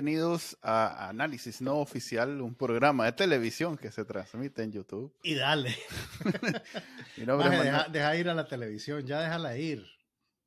[0.00, 5.12] Bienvenidos a Análisis No Oficial, un programa de televisión que se transmite en YouTube.
[5.24, 5.76] Y dale.
[7.90, 9.84] deja, ir a la televisión, ya déjala ir.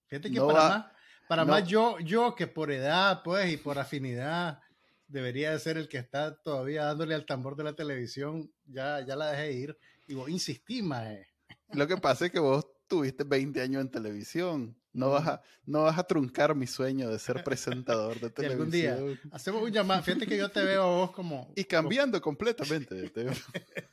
[0.07, 0.85] Fíjate que para, más,
[1.27, 4.61] para más yo, yo que por edad, pues, y por afinidad,
[5.09, 9.17] debería de ser el que está todavía dándole al tambor de la televisión, ya, ya
[9.17, 9.77] la dejé ir.
[10.07, 11.27] Y vos insistí, maje.
[11.73, 14.75] Lo que pasa es que vos tuviste 20 años en televisión.
[14.91, 18.51] No vas, a, no vas a truncar mi sueño de ser presentador de televisión.
[18.59, 18.99] algún día
[19.31, 20.03] hacemos un llamado.
[20.03, 21.53] Fíjate que yo te veo a vos como.
[21.55, 23.09] Y cambiando completamente.
[23.09, 23.27] Te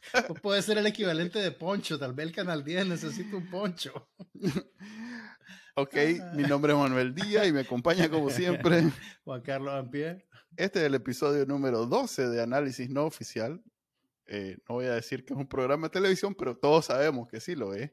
[0.42, 1.96] puede ser el equivalente de Poncho.
[1.96, 4.08] Tal vez el Canal 10 necesita un Poncho.
[5.76, 5.94] ok,
[6.34, 8.82] mi nombre es Manuel Díaz y me acompaña como siempre.
[9.22, 10.26] Juan Carlos Ampie.
[10.56, 13.62] Este es el episodio número 12 de Análisis No Oficial.
[14.26, 17.38] Eh, no voy a decir que es un programa de televisión, pero todos sabemos que
[17.38, 17.92] sí lo es.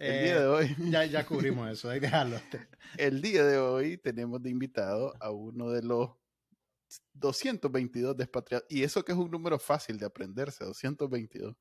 [0.00, 0.64] El día de hoy.
[0.66, 2.40] Eh, ya, ya cubrimos eso, hay que dejarlo.
[2.96, 6.10] El día de hoy tenemos de invitado a uno de los
[7.12, 8.66] 222 despatriados.
[8.70, 11.54] Y eso que es un número fácil de aprenderse, 222.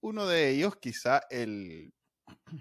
[0.00, 1.92] Uno de ellos, quizá el,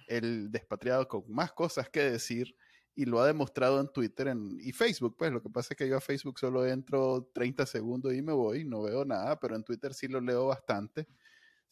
[0.07, 2.55] el despatriado con más cosas que decir,
[2.95, 5.15] y lo ha demostrado en Twitter y Facebook.
[5.17, 8.33] Pues lo que pasa es que yo a Facebook solo entro 30 segundos y me
[8.33, 11.07] voy, no veo nada, pero en Twitter sí lo leo bastante.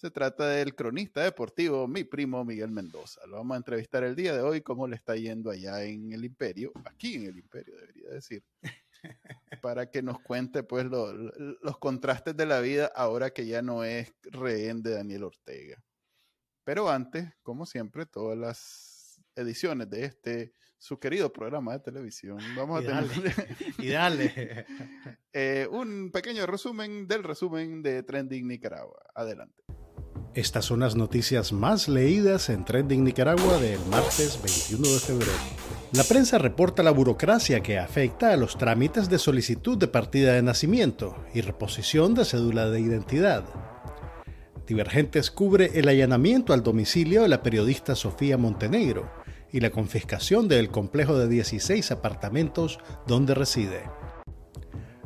[0.01, 3.23] Se trata del cronista deportivo, mi primo Miguel Mendoza.
[3.27, 6.25] Lo vamos a entrevistar el día de hoy, cómo le está yendo allá en el
[6.25, 8.43] imperio, aquí en el imperio debería decir,
[9.61, 14.11] para que nos cuente pues los contrastes de la vida ahora que ya no es
[14.23, 15.83] rehén de Daniel Ortega.
[16.63, 22.39] Pero antes, como siempre, todas las ediciones de este su querido programa de televisión.
[22.57, 23.05] Vamos a tener
[23.77, 24.65] y dale.
[25.31, 28.99] Eh, un pequeño resumen del resumen de Trending Nicaragua.
[29.13, 29.60] Adelante.
[30.33, 35.31] Estas son las noticias más leídas en Trending Nicaragua del martes 21 de febrero.
[35.91, 40.41] La prensa reporta la burocracia que afecta a los trámites de solicitud de partida de
[40.41, 43.43] nacimiento y reposición de cédula de identidad.
[44.65, 49.11] Divergentes cubre el allanamiento al domicilio de la periodista Sofía Montenegro
[49.51, 53.81] y la confiscación del complejo de 16 apartamentos donde reside.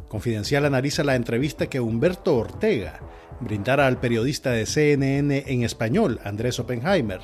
[0.08, 3.00] Confidencial analiza la entrevista que Humberto Ortega
[3.40, 7.22] brindara al periodista de CNN en español, Andrés Oppenheimer,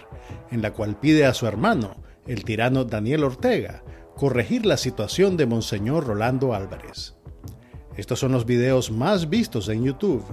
[0.52, 1.96] en la cual pide a su hermano,
[2.28, 3.84] el tirano Daniel Ortega,
[4.16, 7.16] corregir la situación de Monseñor Rolando Álvarez.
[7.97, 10.25] Estos son los videos más vistos en YouTube.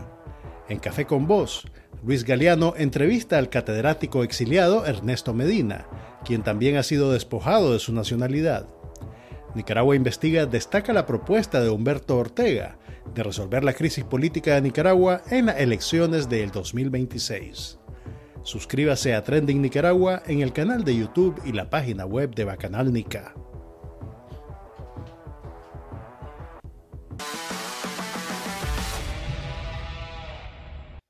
[0.69, 1.65] En Café con Voz,
[2.05, 5.87] Luis Galeano entrevista al catedrático exiliado Ernesto Medina,
[6.25, 8.67] quien también ha sido despojado de su nacionalidad.
[9.59, 12.79] Nicaragua Investiga destaca la propuesta de Humberto Ortega
[13.13, 17.81] de resolver la crisis política de Nicaragua en las elecciones del 2026.
[18.45, 22.93] Suscríbase a Trending Nicaragua en el canal de YouTube y la página web de Bacanal
[22.93, 23.35] Nica.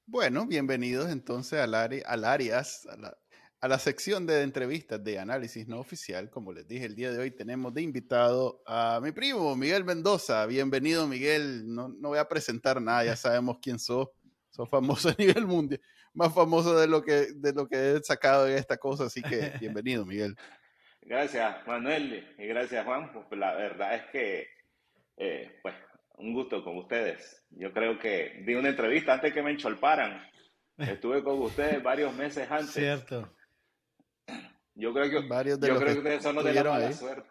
[0.06, 2.38] Bueno, bienvenidos entonces al, área, al a
[2.96, 3.18] la,
[3.60, 6.30] a la sección de entrevistas de análisis no oficial.
[6.30, 10.46] Como les dije, el día de hoy tenemos de invitado a mi primo Miguel Mendoza.
[10.46, 11.62] Bienvenido, Miguel.
[11.66, 14.08] No, no voy a presentar nada, ya sabemos quién sos.
[14.50, 15.80] Sos famoso a nivel mundial,
[16.14, 19.04] más famoso de lo que, de lo que he sacado de esta cosa.
[19.04, 20.36] Así que bienvenido, Miguel.
[21.02, 23.12] Gracias, Manuel, y gracias, Juan.
[23.12, 24.46] Pues la verdad es que,
[25.16, 25.74] eh, pues,
[26.16, 27.44] un gusto con ustedes.
[27.50, 30.22] Yo creo que di una entrevista antes que me encholparan.
[30.76, 32.72] Estuve con ustedes varios meses antes.
[32.72, 33.37] Cierto.
[34.78, 37.28] Yo creo que, varios de yo creo que, son los de la mala suerte.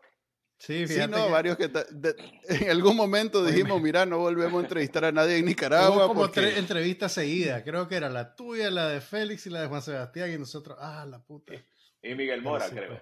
[0.59, 1.69] Sí, sí, no, varios que
[2.49, 6.05] en algún momento dijimos, mira, no volvemos a entrevistar a nadie en Nicaragua.
[6.05, 9.61] Hubo como tres entrevistas seguidas, creo que era la tuya, la de Félix y la
[9.61, 11.53] de Juan Sebastián y nosotros, ah, la puta.
[12.01, 12.89] Y Miguel Mora, creo.
[12.89, 13.01] Pues.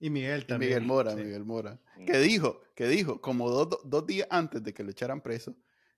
[0.00, 0.70] Y Miguel también.
[0.70, 1.78] Miguel Mora, Miguel Mora.
[1.96, 2.04] Mm.
[2.04, 5.54] Que dijo, que dijo, como dos, dos días antes de que lo echaran preso,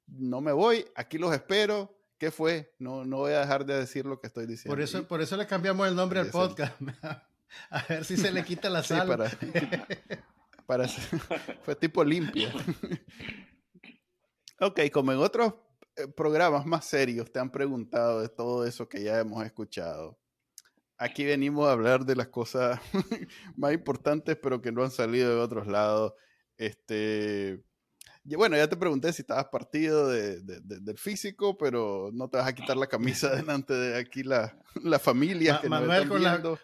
[0.06, 2.74] no me voy, aquí los espero, ¿Qué fue?
[2.80, 4.74] No, no voy a dejar de decir lo que estoy diciendo.
[4.74, 6.74] Por eso, por eso le cambiamos el nombre al podcast.
[7.70, 9.08] A ver si se le quita la sal.
[10.66, 10.88] para,
[11.62, 12.48] fue tipo limpio.
[14.60, 15.54] ok, como en otros
[15.96, 20.18] eh, programas más serios te han preguntado de todo eso que ya hemos escuchado.
[20.98, 22.80] Aquí venimos a hablar de las cosas
[23.56, 26.12] más importantes, pero que no han salido de otros lados.
[26.56, 27.62] Este,
[28.24, 32.76] bueno, ya te pregunté si estabas partido del físico, pero no te vas a quitar
[32.76, 35.60] la camisa delante de aquí la, la familia.
[35.60, 36.22] que Manuel, con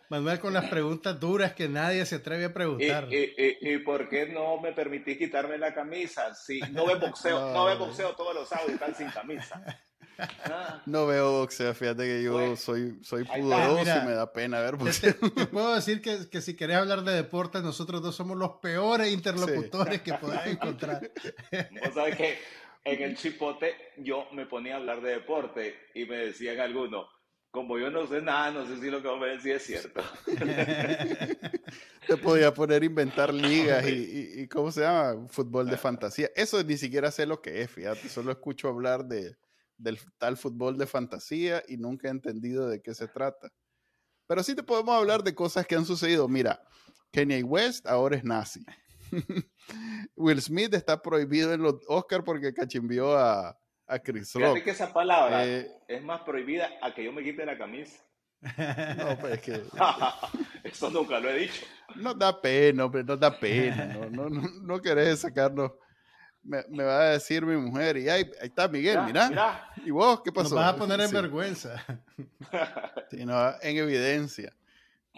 [0.09, 3.09] Manuel con las preguntas duras que nadie se atreve a preguntar.
[3.11, 6.35] ¿Y, por qué no me permitís quitarme la camisa?
[6.35, 9.63] Si no ve boxeo, no, ve boxeo todos los sábados y están sin camisa.
[10.87, 14.77] No veo boxeo, fíjate que yo pues, soy, soy pudoroso y me da pena ver
[14.77, 15.15] boxeo.
[15.35, 19.13] Te, puedo decir que, que, si querés hablar de deporte, nosotros dos somos los peores
[19.13, 21.11] interlocutores que podés encontrar.
[21.85, 22.39] Vos sabés que
[22.85, 27.07] en el chipote yo me ponía a hablar de deporte y me decían algunos,
[27.51, 30.03] como yo no sé nada, no sé si lo que vos me decís es cierto.
[32.07, 35.29] Te podía poner a inventar ligas y, y, ¿cómo se llama?
[35.29, 36.31] Fútbol de fantasía.
[36.35, 39.37] Eso ni siquiera sé lo que es, fíjate, solo escucho hablar de,
[39.77, 43.51] del tal fútbol de fantasía y nunca he entendido de qué se trata.
[44.27, 46.29] Pero sí te podemos hablar de cosas que han sucedido.
[46.29, 46.61] Mira,
[47.13, 48.65] Kanye West ahora es nazi.
[50.17, 54.63] Will Smith está prohibido en los Oscars porque cachimbió a, a Chris Rock.
[54.63, 58.03] Que esa palabra eh, es más prohibida a que yo me quite la camisa.
[58.97, 59.63] No, pues es que...
[60.65, 61.65] Eso nunca lo he dicho.
[61.97, 63.87] No da pena, hombre, no da pena.
[63.87, 65.73] No, no, no, querés sacarnos...
[66.45, 70.21] Me, me, va a decir mi mujer, y ahí, ahí está Miguel, mira, ¿Y vos
[70.23, 70.55] qué pasó?
[70.55, 71.85] Nos vas a poner en vergüenza.
[73.11, 74.53] Sí, no, en evidencia.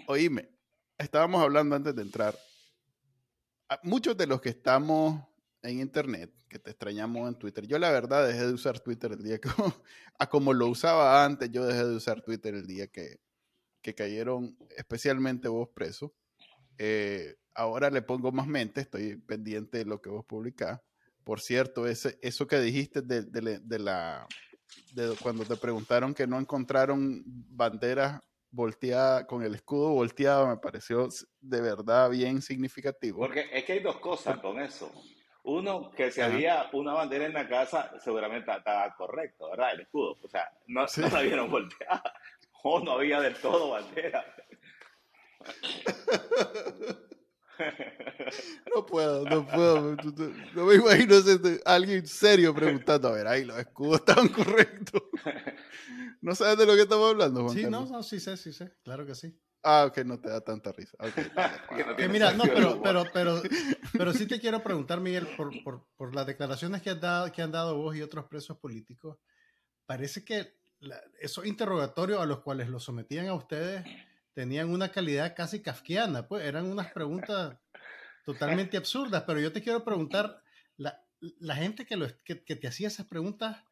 [0.07, 0.49] Oíme,
[0.99, 2.37] estábamos hablando antes de entrar.
[3.83, 5.23] Muchos de los que estamos
[5.63, 7.67] en internet, que te extrañamos en Twitter.
[7.67, 9.49] Yo la verdad dejé de usar Twitter el día que,
[10.19, 13.21] a como lo usaba antes, yo dejé de usar Twitter el día que,
[13.83, 16.15] que cayeron especialmente vos preso.
[16.79, 20.81] Eh, ahora le pongo más mente, estoy pendiente de lo que vos publicás.
[21.27, 24.29] Por cierto, ese, eso que dijiste de, de, de la
[24.93, 31.09] de cuando te preguntaron que no encontraron banderas volteadas con el escudo volteado me pareció
[31.41, 33.19] de verdad bien significativo.
[33.19, 34.89] Porque es que hay dos cosas con eso.
[35.43, 39.73] Uno, que si había una bandera en la casa, seguramente estaba correcto, ¿verdad?
[39.75, 40.17] El escudo.
[40.23, 42.03] O sea, no, no la vieron volteada.
[42.69, 44.25] O no había del todo bandera.
[48.75, 49.97] No puedo, no puedo.
[50.55, 51.15] No me imagino
[51.65, 55.03] a alguien serio preguntando, a ver, ahí los escudos estaban correctos.
[56.21, 58.75] ¿No sabes de lo que estamos hablando, Juan Sí, no, no, sí sé, sí sé,
[58.83, 59.39] claro que sí.
[59.63, 60.97] Ah, ok, no te da tanta risa.
[61.01, 61.25] Okay,
[62.09, 63.43] mira, no, pero, pero, pero,
[63.93, 67.43] pero sí te quiero preguntar, Miguel, por, por, por las declaraciones que, has dado, que
[67.43, 69.19] han dado vos y otros presos políticos,
[69.87, 70.57] parece que
[71.21, 73.85] esos interrogatorios a los cuales los sometían a ustedes
[74.37, 77.57] tenían una calidad casi kafkiana, pues eran unas preguntas
[78.23, 80.43] totalmente absurdas, pero yo te quiero preguntar,
[80.77, 83.65] la, gente que, lo, que, te hacía esas preguntas,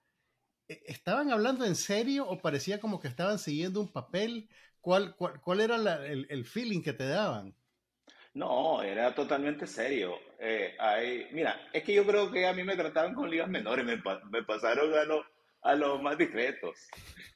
[0.66, 4.48] ¿e-, ¿estaban hablando en serio o parecía como que estaban siguiendo un papel?
[4.80, 5.14] ¿Cuál,
[5.60, 5.76] era
[6.06, 7.54] el, el, feeling que te daban?
[8.32, 10.14] No, era totalmente serio.
[10.38, 10.78] Eh,
[11.32, 14.42] mira, es que yo creo que a mí me trataban con ligas menores, me, me
[14.44, 15.26] pasaron a los
[15.64, 16.88] a los más discretos.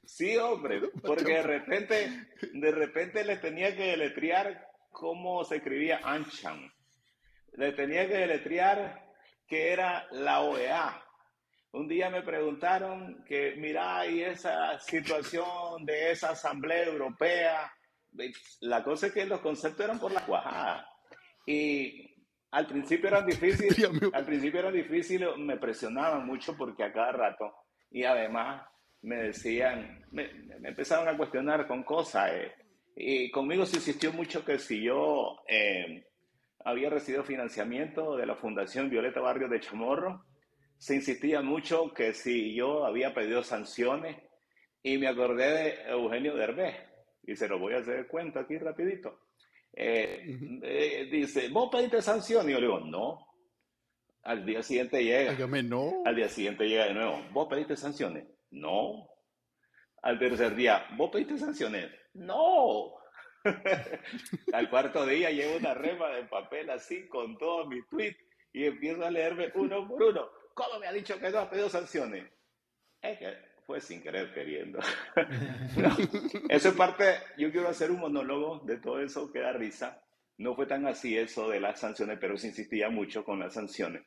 [0.04, 6.70] Sí, hombre, porque de repente, de repente les tenía que deletrear cómo se escribía Anchan.
[7.54, 9.08] Les tenía que deletrear
[9.46, 11.02] que era la OEA.
[11.72, 17.72] Un día me preguntaron que, mira, y esa situación de esa Asamblea Europea,
[18.60, 20.86] la cosa es que los conceptos eran por la cuajada.
[21.46, 22.14] Y
[22.50, 27.54] al principio eran difíciles, al principio eran difíciles, me presionaban mucho porque a cada rato,
[27.90, 28.66] y además
[29.02, 30.30] me decían, me,
[30.62, 32.30] empezaron a cuestionar con cosas.
[32.32, 32.52] Eh,
[32.96, 36.04] y conmigo se insistió mucho que si yo eh,
[36.64, 40.24] había recibido financiamiento de la Fundación Violeta Barrio de Chamorro,
[40.76, 44.16] se insistía mucho que si yo había pedido sanciones
[44.82, 46.76] y me acordé de Eugenio Derbez
[47.24, 49.20] y se lo voy a hacer cuenta aquí rapidito.
[49.72, 52.48] Eh, eh, dice, ¿vos pediste sanciones?
[52.48, 53.27] Y yo le digo, no.
[54.28, 55.46] Al día siguiente llega.
[55.62, 56.02] no.
[56.04, 57.24] Al día siguiente llega de nuevo.
[57.32, 58.26] ¿Vos pediste sanciones?
[58.50, 59.08] No.
[60.02, 61.90] Al tercer día, ¿vos pediste sanciones?
[62.12, 62.92] No.
[64.52, 68.18] Al cuarto día llevo una rema de papel así con todos mis tweets
[68.52, 70.28] y empiezo a leerme uno por uno.
[70.52, 72.30] ¿Cómo me ha dicho que no ha pedido sanciones?
[73.00, 74.78] Es que fue sin querer queriendo.
[76.50, 80.02] eso es parte, yo quiero hacer un monólogo de todo eso que da risa.
[80.36, 84.02] No fue tan así eso de las sanciones, pero sí insistía mucho con las sanciones.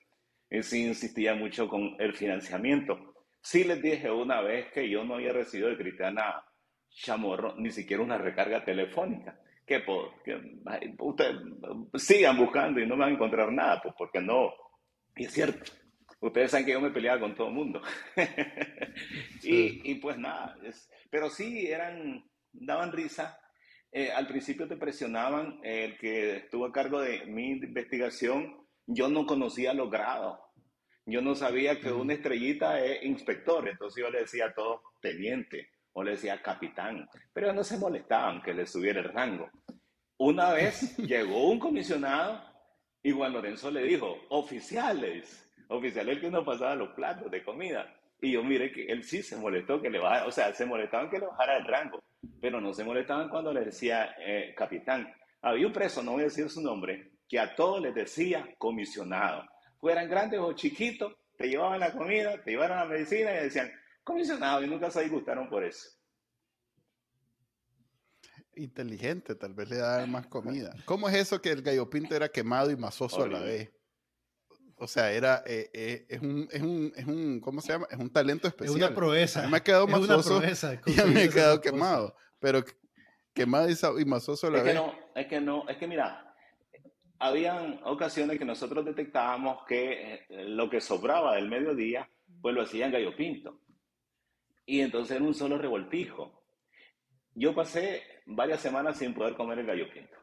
[0.61, 3.13] Sí insistía mucho con el financiamiento.
[3.41, 6.43] Sí les dije una vez que yo no había recibido de Cristiana
[6.89, 9.39] Chamorro ni siquiera una recarga telefónica.
[9.65, 10.37] Que, por, que
[10.99, 11.37] ustedes
[11.95, 14.51] sigan buscando y no van a encontrar nada, pues porque no.
[15.15, 15.71] Y es cierto,
[16.21, 17.81] Ustedes saben que yo me peleaba con todo el mundo.
[19.41, 20.55] y, y, pues nada,
[21.09, 23.39] pero sí eran, daban risa.
[23.91, 29.25] Eh, al principio te presionaban, el que estuvo a cargo de mi investigación, yo no
[29.25, 30.39] conocía los grados.
[31.05, 35.69] Yo no sabía que una estrellita es inspector, entonces yo le decía a todos teniente
[35.93, 39.49] o le decía capitán, pero no se molestaban que le subiera el rango.
[40.17, 42.41] Una vez llegó un comisionado
[43.03, 47.93] y Juan Lorenzo le dijo, oficiales, oficial el que nos pasaba los platos de comida.
[48.21, 51.09] Y yo mire que él sí se molestó que le bajara, o sea, se molestaban
[51.09, 52.03] que le bajara el rango,
[52.39, 55.11] pero no se molestaban cuando le decía eh, capitán.
[55.41, 59.45] Había un preso, no voy a decir su nombre, que a todos les decía comisionado.
[59.79, 63.71] Fueran grandes o chiquitos, te llevaban la comida, te llevaron la medicina y decían,
[64.03, 65.91] comisionado, y nunca se disgustaron por eso.
[68.53, 70.75] Inteligente, tal vez le daban más comida.
[70.83, 73.71] ¿Cómo es eso que el gallo pinto era quemado y masoso a la vez?
[74.75, 77.87] O sea, era, eh, eh, es, un, es, un, es un, ¿cómo se llama?
[77.89, 78.77] Es un talento especial.
[78.77, 79.47] Es una proeza.
[79.47, 80.41] me ha quedado masoso
[80.85, 82.13] y ya me he quedado quemado.
[82.39, 82.61] Pero
[83.33, 84.73] quemado y, masoso a la es vez.
[84.73, 86.30] Que no, es que no, es que mira,
[87.21, 92.09] habían ocasiones que nosotros detectábamos que eh, lo que sobraba del mediodía,
[92.41, 93.61] pues lo hacían gallo pinto.
[94.65, 96.43] Y entonces era un solo revoltijo.
[97.35, 100.17] Yo pasé varias semanas sin poder comer el gallo pinto.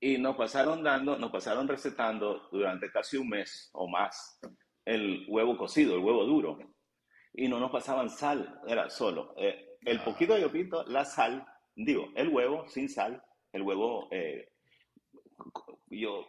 [0.00, 4.40] Y nos pasaron dando, nos pasaron recetando durante casi un mes o más
[4.86, 6.58] el huevo cocido, el huevo duro.
[7.34, 10.04] Y no nos pasaban sal, era solo eh, el ah.
[10.04, 14.48] poquito de gallo pinto, la sal, digo, el huevo sin sal, el huevo, eh,
[15.90, 16.26] yo,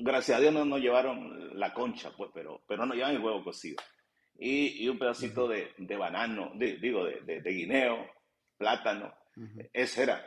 [0.00, 3.42] gracias a Dios no nos llevaron la concha, pues, pero, pero no llevan el huevo
[3.42, 3.76] cocido.
[4.38, 8.06] Y, y un pedacito de, de banano, digo, de, de, guineo,
[8.56, 9.12] plátano,
[9.72, 10.24] ese era.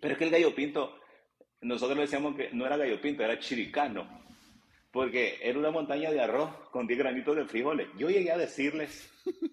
[0.00, 0.98] Pero es que el gallo pinto,
[1.60, 4.08] nosotros le decíamos que no era gallo pinto, era chiricano,
[4.90, 7.88] porque era una montaña de arroz con 10 granitos de frijoles.
[7.96, 9.08] Yo llegué a decirles,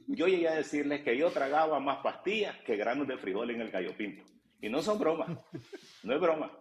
[0.07, 3.71] yo llegué a decirles que yo tragaba más pastillas que granos de frijoles en el
[3.71, 4.23] gallo pinto.
[4.61, 5.29] Y no son bromas,
[6.03, 6.51] no es broma.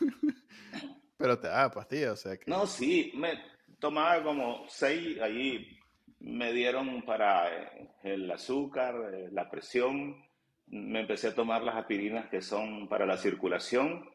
[1.16, 2.50] Pero te daba pastillas, o sea que...
[2.50, 3.40] No, sí, me
[3.78, 5.78] tomaba como seis allí,
[6.20, 10.24] me dieron para eh, el azúcar, eh, la presión,
[10.66, 14.08] me empecé a tomar las aspirinas que son para la circulación.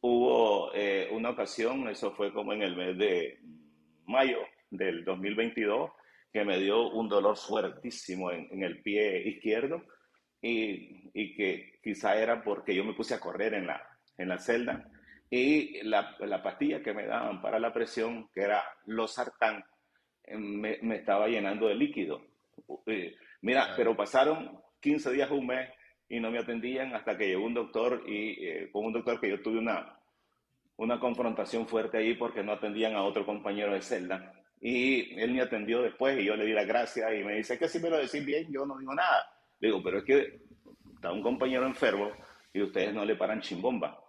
[0.00, 3.40] Hubo eh, una ocasión, eso fue como en el mes de
[4.06, 4.38] mayo
[4.70, 5.90] del 2022,
[6.32, 9.82] que me dio un dolor fuertísimo en, el pie izquierdo
[10.42, 13.82] y, y, que quizá era porque yo me puse a correr en la,
[14.16, 14.90] en la celda
[15.30, 19.64] y la, la pastilla que me daban para la presión, que era losartán,
[20.28, 22.22] me, me estaba llenando de líquido.
[22.86, 25.70] Eh, mira, pero pasaron 15 días, un mes,
[26.08, 29.30] y no me atendían hasta que llegó un doctor y eh, con un doctor que
[29.30, 29.96] yo tuve una,
[30.76, 34.34] una confrontación fuerte ahí porque no atendían a otro compañero de celda.
[34.60, 37.68] Y él me atendió después y yo le di las gracias y me dice que
[37.68, 39.24] si me lo decís bien, yo no digo nada.
[39.60, 40.40] Le digo, pero es que
[40.94, 42.10] está un compañero enfermo
[42.52, 44.02] y ustedes no le paran chimbomba.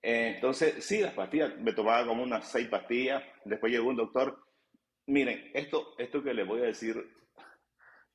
[0.00, 3.22] Entonces, sí, las pastillas, me tomaba como unas seis pastillas.
[3.44, 4.38] Después llegó un doctor.
[5.06, 6.96] Miren, esto, esto que les voy a decir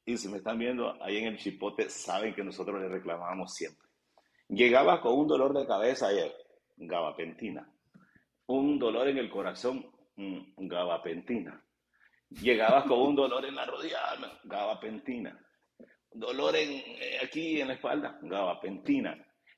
[0.05, 3.87] y si me están viendo ahí en el chipote, saben que nosotros le reclamábamos siempre.
[4.49, 6.35] Llegaba con un dolor de cabeza ayer,
[6.75, 7.71] gabapentina.
[8.47, 9.85] Un dolor en el corazón,
[10.17, 11.63] mm, gabapentina.
[12.29, 13.99] Llegabas con un dolor en la rodilla,
[14.43, 15.39] gabapentina.
[16.13, 19.17] Dolor en, eh, aquí en la espalda, gabapentina.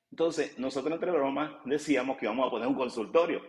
[0.10, 3.42] Entonces, nosotros entre bromas decíamos que íbamos a poner un consultorio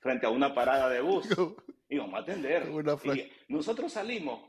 [0.00, 1.28] frente a una parada de bus.
[1.88, 2.68] y vamos a atender.
[3.14, 4.40] Y nosotros salimos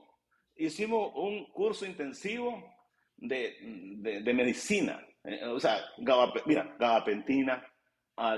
[0.55, 2.63] hicimos un curso intensivo
[3.15, 3.55] de,
[4.23, 5.05] de, medicina.
[5.23, 5.79] Eh, o sea,
[6.45, 7.65] mira, gabapentina,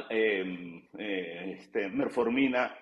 [0.10, 2.78] em, eh, este, merformina,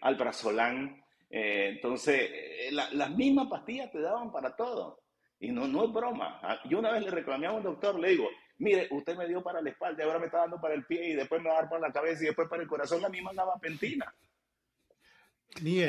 [0.00, 1.02] alprazolam.
[1.30, 5.07] Entonces, las mismas pastillas te daban para todo.
[5.40, 6.40] Y no, no es broma.
[6.42, 8.28] Ah, yo una vez le reclamé a un doctor, le digo,
[8.58, 11.14] mire, usted me dio para la espalda, ahora me está dando para el pie y
[11.14, 13.32] después me va a dar para la cabeza y después para el corazón la misma
[13.32, 14.12] gabapentina.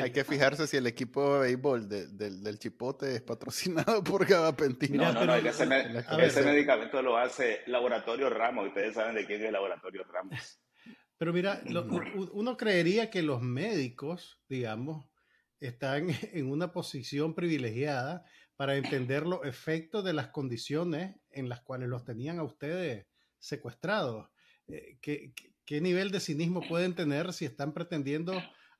[0.02, 5.12] Hay que fijarse si el equipo de béisbol del Chipote es patrocinado por Gabapentina.
[5.12, 8.68] No, no, no, ese, medicamento lo hace Laboratorio Ramos.
[8.68, 10.60] Ustedes saben de quién es Laboratorio Ramos.
[11.18, 11.60] Pero mira,
[12.32, 15.06] uno creería que los médicos, digamos,
[15.60, 18.24] están en una posición privilegiada
[18.60, 23.06] para entender los efectos de las condiciones en las cuales los tenían a ustedes
[23.38, 24.28] secuestrados.
[24.68, 25.32] Eh, ¿Qué,
[25.64, 28.34] qué nivel de cinismo pueden tener si están pretendiendo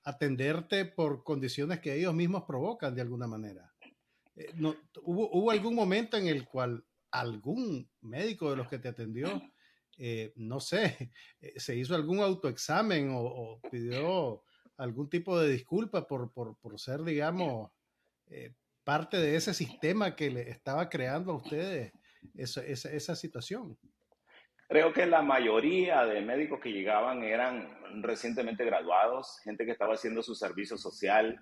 [0.05, 3.73] atenderte por condiciones que ellos mismos provocan de alguna manera.
[4.37, 9.41] Eh, no, ¿hubo, algún momento en el cual algún médico de los que te atendió,
[9.97, 11.11] eh, no sé,
[11.57, 14.45] se hizo algún autoexamen o, pidió
[14.77, 17.71] algún tipo de disculpa por, por, por ser, digamos,
[18.85, 21.93] parte de ese sistema que le estaba creando a ustedes
[22.35, 23.79] esa, situación?
[24.69, 30.23] Creo que la mayoría de médicos que llegaban eran recientemente graduados, gente que estaba haciendo
[30.23, 31.39] su servicio social,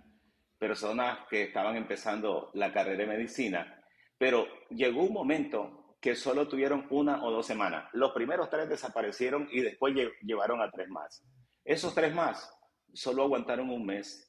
[0.59, 3.83] personas que estaban empezando la carrera de medicina,
[4.17, 7.89] pero llegó un momento que solo tuvieron una o dos semanas.
[7.93, 11.25] Los primeros tres desaparecieron y después llevaron a tres más.
[11.65, 12.51] Esos tres más
[12.93, 14.28] solo aguantaron un mes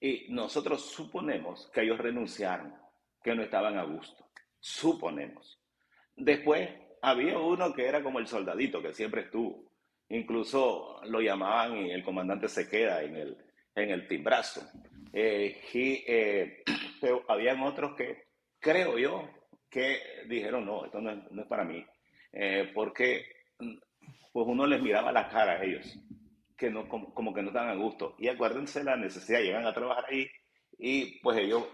[0.00, 2.74] y nosotros suponemos que ellos renunciaron,
[3.22, 4.26] que no estaban a gusto.
[4.58, 5.60] Suponemos.
[6.16, 6.70] Después
[7.02, 9.70] había uno que era como el soldadito que siempre estuvo.
[10.08, 13.36] Incluso lo llamaban y el comandante se queda en el,
[13.74, 14.62] en el timbrazo.
[15.12, 16.62] Eh, eh,
[17.00, 18.24] pero habían otros que,
[18.58, 19.28] creo yo,
[19.68, 21.84] que dijeron, no, esto no es, para mí,
[22.32, 23.26] eh, porque
[24.32, 25.98] pues uno les miraba la cara a ellos,
[26.60, 28.14] que no, como, que no estaban a gusto.
[28.18, 30.30] Y acuérdense la necesidad, llegan a trabajar ahí
[30.78, 31.64] y pues ellos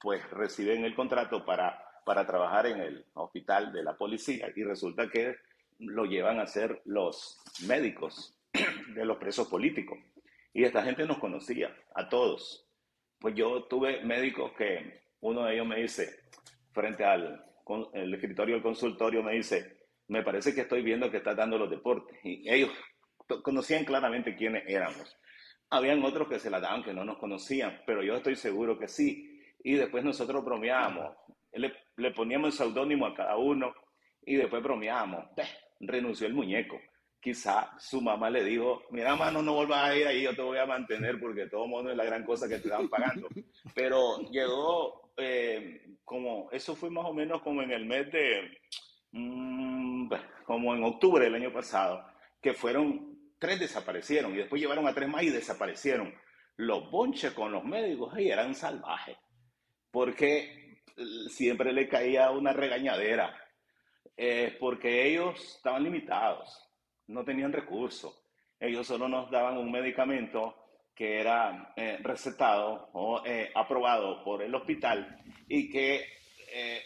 [0.00, 5.08] pues reciben el contrato para, para trabajar en el hospital de la policía y resulta
[5.08, 5.34] que
[5.80, 8.38] lo llevan a ser los médicos
[8.94, 9.98] de los presos políticos.
[10.54, 12.66] Y esta gente nos conocía, a todos.
[13.18, 16.20] Pues yo tuve médicos que uno de ellos me dice,
[16.72, 17.44] frente al
[17.94, 19.76] el escritorio del consultorio, me dice,
[20.06, 22.16] me parece que estoy viendo que estás dando los deportes.
[22.22, 22.70] Y ellos
[23.42, 25.16] conocían claramente quiénes éramos.
[25.70, 28.88] Habían otros que se la daban que no nos conocían, pero yo estoy seguro que
[28.88, 29.40] sí.
[29.64, 31.16] Y después nosotros bromeábamos,
[31.52, 33.74] le, poníamos el seudónimo a cada uno
[34.24, 35.24] y después bromeábamos.
[35.80, 36.80] Renunció el muñeco.
[37.20, 40.58] Quizá su mamá le dijo, mira, mano, no vuelvas a ir ahí, yo te voy
[40.58, 43.28] a mantener porque todo mundo es la gran cosa que te dan pagando.
[43.74, 48.58] Pero llegó eh, como, eso fue más o menos como en el mes de,
[49.12, 50.12] mm,
[50.44, 52.04] como en octubre del año pasado,
[52.40, 56.14] que fueron, tres desaparecieron y después llevaron a tres más y desaparecieron.
[56.56, 59.16] Los bonches con los médicos eran salvajes,
[59.90, 60.82] porque
[61.28, 63.34] siempre le caía una regañadera,
[64.16, 66.66] eh, porque ellos estaban limitados,
[67.08, 68.22] no tenían recursos.
[68.58, 70.56] Ellos solo nos daban un medicamento
[70.94, 76.16] que era eh, recetado o eh, aprobado por el hospital y que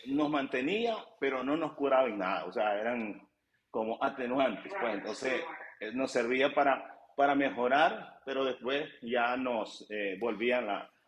[0.07, 2.45] nos mantenía, pero no nos curaba en nada.
[2.47, 3.25] O sea, eran
[3.71, 4.73] como atenuantes.
[4.81, 5.45] Pues entonces
[5.95, 10.67] nos servía para, para mejorar, pero después ya nos eh, volvían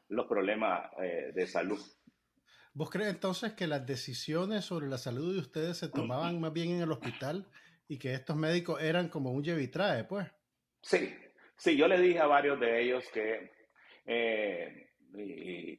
[0.08, 1.80] los problemas eh, de salud.
[2.74, 6.70] ¿Vos crees entonces que las decisiones sobre la salud de ustedes se tomaban más bien
[6.70, 7.46] en el hospital
[7.86, 10.26] y que estos médicos eran como un llevitrae, pues?
[10.80, 11.14] Sí,
[11.56, 13.50] sí, yo le dije a varios de ellos que,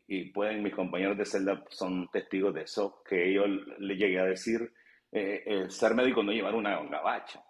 [0.08, 3.48] y, pueden, mis compañeros de celda son testigos de eso, que ellos
[3.80, 4.72] le llegué a decir,
[5.12, 7.44] ser médico no llevar una gabacha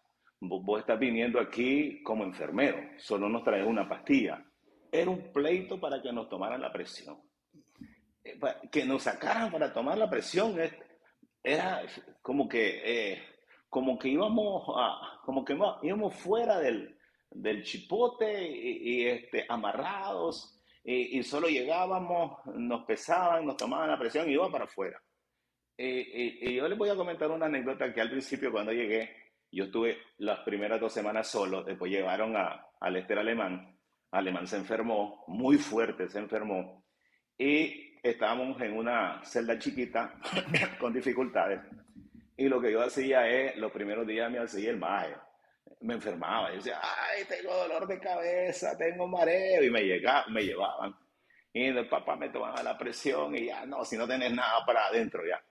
[0.49, 4.43] vos estás viniendo aquí como enfermero, solo nos traes una pastilla.
[4.91, 7.17] Era un pleito para que nos tomaran la presión.
[8.23, 8.39] Eh,
[8.71, 10.55] que nos sacaran para tomar la presión
[11.43, 11.81] era
[12.21, 13.23] como que, eh,
[13.69, 14.63] como que íbamos,
[15.25, 16.97] como que íbamos fuera del,
[17.31, 24.33] del chipote y, este, amarrados y, solo llegábamos, nos pesaban, nos tomaban la presión y
[24.33, 25.01] iba para afuera.
[25.77, 29.22] y yo les voy a comentar una anécdota que al principio cuando llegué,
[29.55, 33.77] yo estuve las primeras dos semanas solo, después llevaron a, a Lester Alemán.
[34.11, 36.85] Alemán se enfermó, muy fuerte se enfermó.
[37.37, 40.13] Y estábamos en una celda chiquita
[40.79, 41.61] con dificultades.
[42.35, 45.15] Y lo que yo hacía es, los primeros días me hacía el maje.
[45.81, 46.51] Me enfermaba.
[46.51, 49.63] Y decía, ay, tengo dolor de cabeza, tengo mareo.
[49.63, 50.95] Y me, llegaba, me llevaban.
[51.53, 54.87] Y el papá me tomaba la presión y ya, no, si no tenés nada para
[54.87, 55.41] adentro, ya.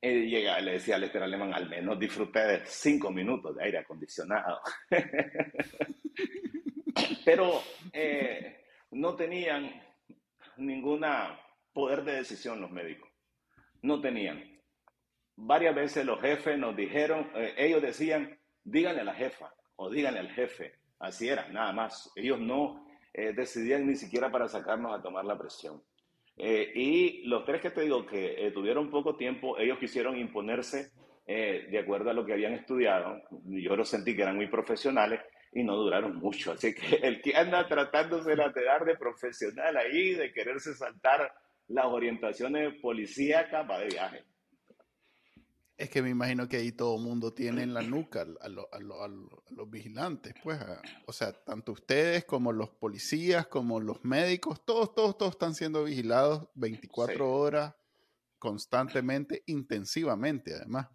[0.00, 3.78] Y llega, le decía al Lester Alemán, al menos disfruté de cinco minutos de aire
[3.78, 4.60] acondicionado.
[7.24, 9.70] Pero eh, no tenían
[10.56, 11.38] ninguna
[11.72, 13.08] poder de decisión los médicos.
[13.82, 14.42] No tenían.
[15.36, 20.20] Varias veces los jefes nos dijeron, eh, ellos decían, díganle a la jefa o díganle
[20.20, 20.74] al jefe.
[20.98, 22.10] Así era, nada más.
[22.16, 25.80] Ellos no eh, decidían ni siquiera para sacarnos a tomar la presión.
[26.38, 30.92] Eh, y los tres que te digo que eh, tuvieron poco tiempo, ellos quisieron imponerse
[31.26, 33.20] eh, de acuerdo a lo que habían estudiado.
[33.46, 35.20] Yo lo sentí que eran muy profesionales
[35.52, 36.52] y no duraron mucho.
[36.52, 41.32] Así que el que anda tratándose de dar de profesional ahí, de quererse saltar
[41.68, 44.24] las orientaciones policíacas, va de viaje.
[45.78, 49.70] Es que me imagino que ahí todo el mundo tiene en la nuca a, los
[49.70, 50.58] vigilantes, pues,
[51.06, 55.84] o sea, tanto ustedes como los policías, como los médicos, todos, todos, todos están siendo
[55.84, 57.76] vigilados 24 horas,
[58.40, 60.88] constantemente, intensivamente, además.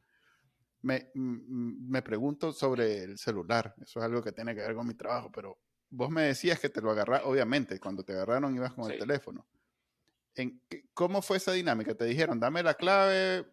[0.82, 4.96] Me, me pregunto sobre el celular, eso es algo que tiene que ver con mi
[4.96, 5.58] trabajo, pero
[5.89, 9.48] vos me decías que te lo agarraron, obviamente, cuando te agarraron ibas con el teléfono.
[10.36, 10.62] ¿En,
[10.93, 11.96] ¿Cómo fue esa dinámica?
[11.96, 13.46] Te dijeron, dame la clave,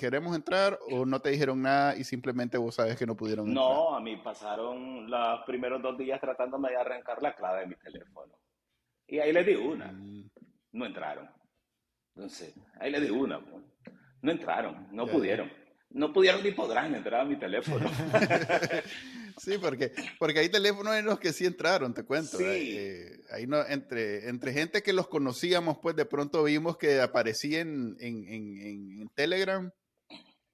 [0.00, 3.94] queremos entrar o no te dijeron nada y simplemente vos sabes que no pudieron no,
[3.94, 8.32] a mí pasaron los primeros dos días tratándome de arrancar la clave de mi teléfono.
[9.06, 9.92] Y ahí le di una.
[9.92, 10.30] Mm.
[10.72, 11.28] No entraron.
[12.14, 13.40] Entonces, ahí le di una.
[14.22, 15.52] No entraron, no pudieron.
[15.90, 17.90] No pudieron ni podrán entrar a mi teléfono.
[19.36, 22.38] sí, porque, porque hay teléfonos en los que sí entraron, te cuento.
[22.38, 22.44] Sí.
[22.46, 27.96] Eh, ahí no, entre, entre gente que los conocíamos, pues de pronto vimos que aparecían
[28.00, 29.70] en, en, en Telegram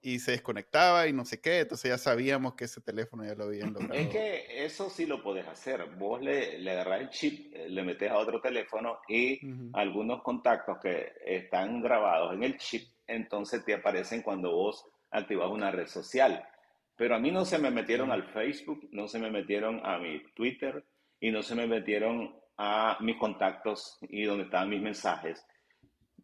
[0.06, 3.46] y se desconectaba y no sé qué, entonces ya sabíamos que ese teléfono ya lo
[3.46, 3.92] habían logrado.
[3.92, 5.84] Es que eso sí lo puedes hacer.
[5.98, 9.40] Vos le, le agarras el chip, eh, le metes a otro teléfono y
[9.72, 15.72] algunos contactos que están grabados en el chip, entonces te aparecen cuando vos activas una
[15.72, 16.46] red social.
[16.94, 20.22] Pero a mí no se me metieron al Facebook, no se me metieron a mi
[20.34, 20.84] Twitter
[21.18, 25.44] y no se me metieron a mis contactos y donde estaban mis mensajes.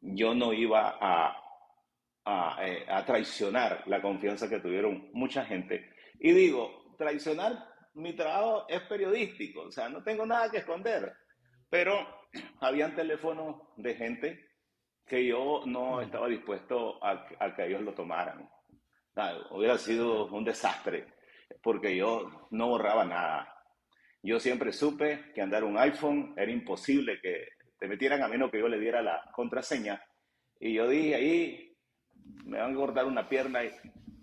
[0.00, 1.41] Yo no iba a,
[2.24, 5.92] eh, a, traicionar la confianza que tuvieron mucha gente.
[6.20, 11.12] Y digo, traicionar mi trabajo es periodístico, o sea, no tengo nada que esconder,
[11.68, 12.06] pero
[12.60, 14.50] habían teléfonos de gente
[15.04, 18.48] que yo no estaba dispuesto a, a que ellos lo tomaran.
[19.50, 21.08] hubiera sido un desastre,
[21.60, 23.52] porque yo no borraba nada.
[24.22, 27.48] Yo siempre supe que andar un iPhone era imposible que
[27.80, 30.00] te metieran a menos que yo le diera la contraseña.
[30.60, 31.71] Y yo dije ahí,
[32.44, 33.60] me van a cortar una pierna,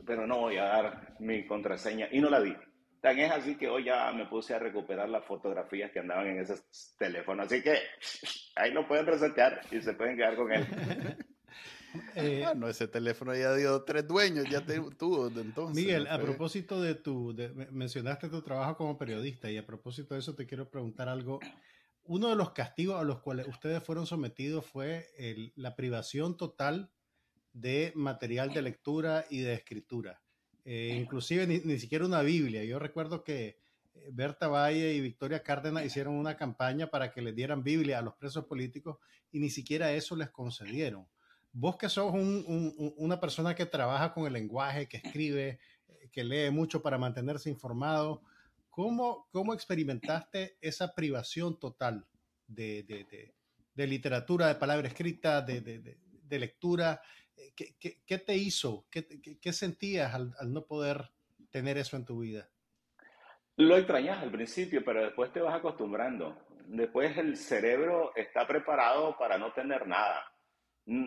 [0.05, 2.07] pero no voy a dar mi contraseña.
[2.11, 2.55] Y no la di.
[3.01, 6.39] Tan es así que hoy ya me puse a recuperar las fotografías que andaban en
[6.39, 6.55] ese
[6.97, 7.43] teléfono.
[7.43, 7.77] Así que
[8.55, 10.65] ahí lo pueden resetear y se pueden quedar con él.
[12.13, 14.63] Eh, no, ese teléfono ya dio tres dueños, ya
[14.95, 15.75] tuvo entonces.
[15.75, 17.35] Miguel, a propósito de tu,
[17.71, 21.39] mencionaste tu trabajo como periodista y a propósito de eso te quiero preguntar algo.
[22.03, 25.07] Uno de los castigos a los cuales ustedes fueron sometidos fue
[25.55, 26.91] la privación total
[27.53, 30.21] de material de lectura y de escritura.
[30.65, 32.63] Eh, inclusive ni, siquiera una Biblia.
[32.63, 33.57] Yo recuerdo que
[33.95, 38.01] eh, Berta Valle y Victoria Cárdenas hicieron una campaña para que les dieran Biblia a
[38.01, 38.97] los presos políticos
[39.31, 41.07] y ni siquiera eso les concedieron.
[41.51, 46.51] Vos que sos una persona que trabaja con el lenguaje, que escribe, eh, que lee
[46.51, 48.21] mucho para mantenerse informado,
[48.69, 52.05] ¿cómo, cómo experimentaste esa privación total
[52.47, 53.33] de,
[53.73, 55.97] de, literatura, de palabra escrita, de,
[56.37, 57.01] lectura?
[57.55, 58.85] ¿Qué, te hizo?
[58.91, 61.09] ¿Qué, sentías al, no poder
[61.49, 62.49] tener eso en tu vida?
[63.55, 66.37] Lo extrañas al principio, pero después te vas acostumbrando.
[66.67, 70.23] Después el cerebro está preparado para no tener nada.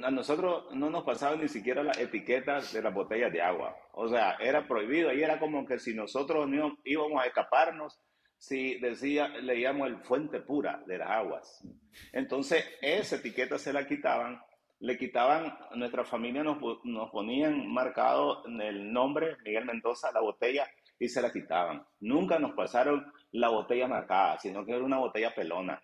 [0.03, 3.77] A nosotros no nos pasaba ni siquiera las etiquetas de las botellas de agua.
[3.93, 8.01] O sea, era prohibido y era como que si nosotros no íbamos a escaparnos,
[8.37, 11.65] si decía, leíamos el fuente pura de las aguas.
[12.13, 14.41] Entonces, esa etiqueta se la quitaban
[14.83, 20.69] le quitaban, nuestra familia nos, nos ponían marcado en el nombre, Miguel Mendoza, la botella,
[20.99, 21.87] y se la quitaban.
[22.01, 25.81] Nunca nos pasaron la botella marcada, sino que era una botella pelona.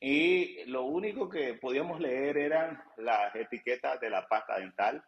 [0.00, 5.00] Y lo único que podíamos leer eran las etiquetas de la pasta dental,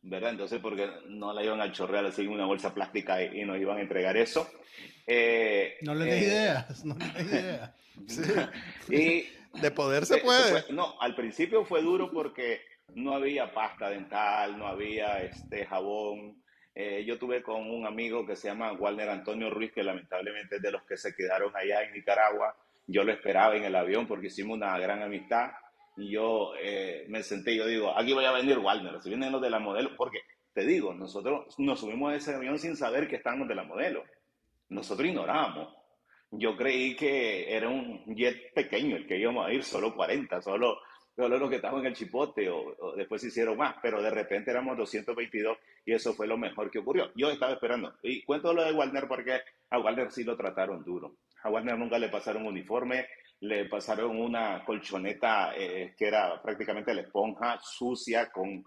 [0.00, 0.30] ¿verdad?
[0.30, 3.76] Entonces, porque no la iban a chorrear así en una bolsa plástica y, nos iban
[3.76, 4.48] a entregar eso.
[5.06, 7.70] Eh, no le eh, ideas, no le des ideas.
[8.88, 10.72] y de poder se puede.
[10.72, 12.62] No, al principio fue duro porque
[12.94, 16.42] no había pasta dental, no había este jabón.
[16.74, 20.62] Eh, yo tuve con un amigo que se llama Walner Antonio Ruiz, que lamentablemente es
[20.62, 22.54] de los que se quedaron allá en Nicaragua.
[22.86, 25.52] Yo lo esperaba en el avión porque hicimos una gran amistad.
[25.96, 29.40] Y yo eh, me senté yo digo, aquí voy a venir Walner, si vienen los
[29.40, 30.20] de la modelo, porque
[30.52, 33.64] te digo, nosotros nos subimos a ese avión sin saber que están los de la
[33.64, 34.04] modelo.
[34.68, 35.74] Nosotros ignoramos.
[36.30, 40.78] Yo creí que era un jet pequeño el que íbamos a ir, solo 40, solo
[41.16, 44.76] los que estaban en el chipote o, después se hicieron más, pero de repente éramos
[44.76, 47.10] 222 y eso fue lo mejor que ocurrió.
[47.14, 47.94] Yo estaba esperando.
[48.02, 51.16] Y cuento lo de Walner porque a Walner sí lo trataron duro.
[51.42, 53.06] A Walner nunca le pasaron un uniforme,
[53.40, 58.64] le pasaron una colchoneta eh, que era prácticamente la esponja sucia con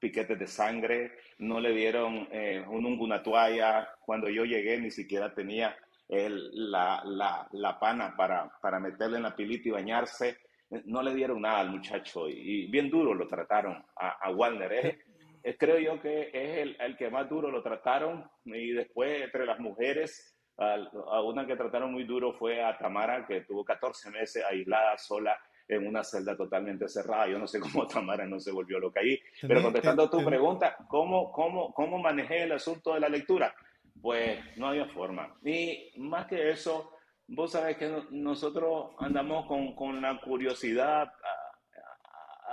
[0.00, 3.88] piquetes de sangre, no le dieron eh, un, una toalla.
[4.00, 5.76] Cuando yo llegué ni siquiera tenía
[6.08, 10.36] la, la, la, pana para, para meterle en la pilita y bañarse
[10.84, 14.98] no le dieron nada al muchacho y, bien duro lo trataron a, a Walner.
[15.44, 19.44] Es, creo yo que es el, el, que más duro lo trataron y después entre
[19.44, 24.44] las mujeres, a, una que trataron muy duro fue a Tamara, que tuvo 14 meses
[24.48, 27.26] aislada sola en una celda totalmente cerrada.
[27.26, 29.18] Yo no sé cómo Tamara no se volvió loca ahí.
[29.40, 33.54] Pero contestando a tu pregunta, ¿cómo, cómo, ¿cómo manejé el asunto de la lectura?
[34.00, 35.34] Pues no había forma.
[35.44, 36.91] Y más que eso,
[37.28, 41.12] vos sabés que nosotros andamos con, con la curiosidad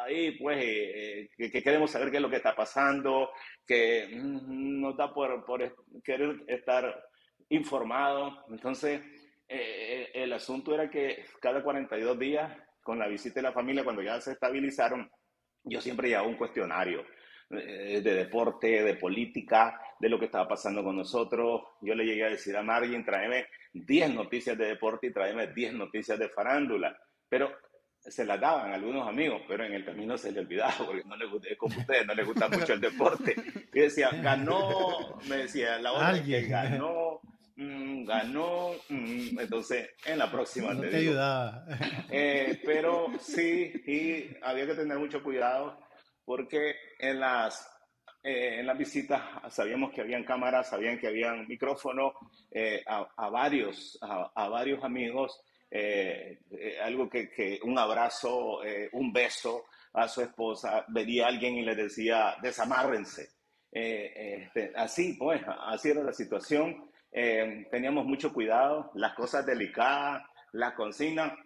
[0.10, 3.32] ahí, pues, eh, eh, que, queremos saber qué es lo que está pasando,
[3.65, 7.03] que mm, nos da por, por querer estar
[7.49, 8.45] informado.
[8.49, 9.01] Entonces,
[9.47, 12.51] eh, el asunto era que cada 42 días,
[12.82, 15.10] con la visita de la familia, cuando ya se estabilizaron,
[15.63, 17.05] yo siempre llevaba un cuestionario
[17.49, 21.62] de deporte, de política, de lo que estaba pasando con nosotros.
[21.81, 25.73] Yo le llegué a decir a Margin, tráeme 10 noticias de deporte y tráeme 10
[25.73, 26.97] noticias de farándula.
[27.27, 27.51] Pero
[27.99, 31.25] se las daban algunos amigos, pero en el camino se le olvidaba porque no le
[31.25, 33.35] gusta, como ustedes, no les gusta mucho el deporte.
[33.73, 37.19] Y decía, ganó, me decía, la otra que ganó,
[37.57, 39.39] mm, ganó, mm".
[39.39, 41.65] entonces en la próxima no te, ayudaba.
[42.12, 45.77] Eh, pero sí, y había que tener mucho cuidado
[46.25, 47.69] porque en las
[48.21, 52.13] eh, en las visitas sabíamos que habían cámaras, sabían que habían micrófonos,
[52.51, 56.39] eh, a, varios, a, varios amigos, eh,
[56.84, 58.60] algo que, que, un abrazo,
[58.91, 63.29] un beso a su esposa, venía alguien y le decía, desamárrense.
[63.71, 66.89] Este, así, pues, así era la situación.
[67.12, 71.38] teníamos mucho cuidado, las cosas delicadas, la consigna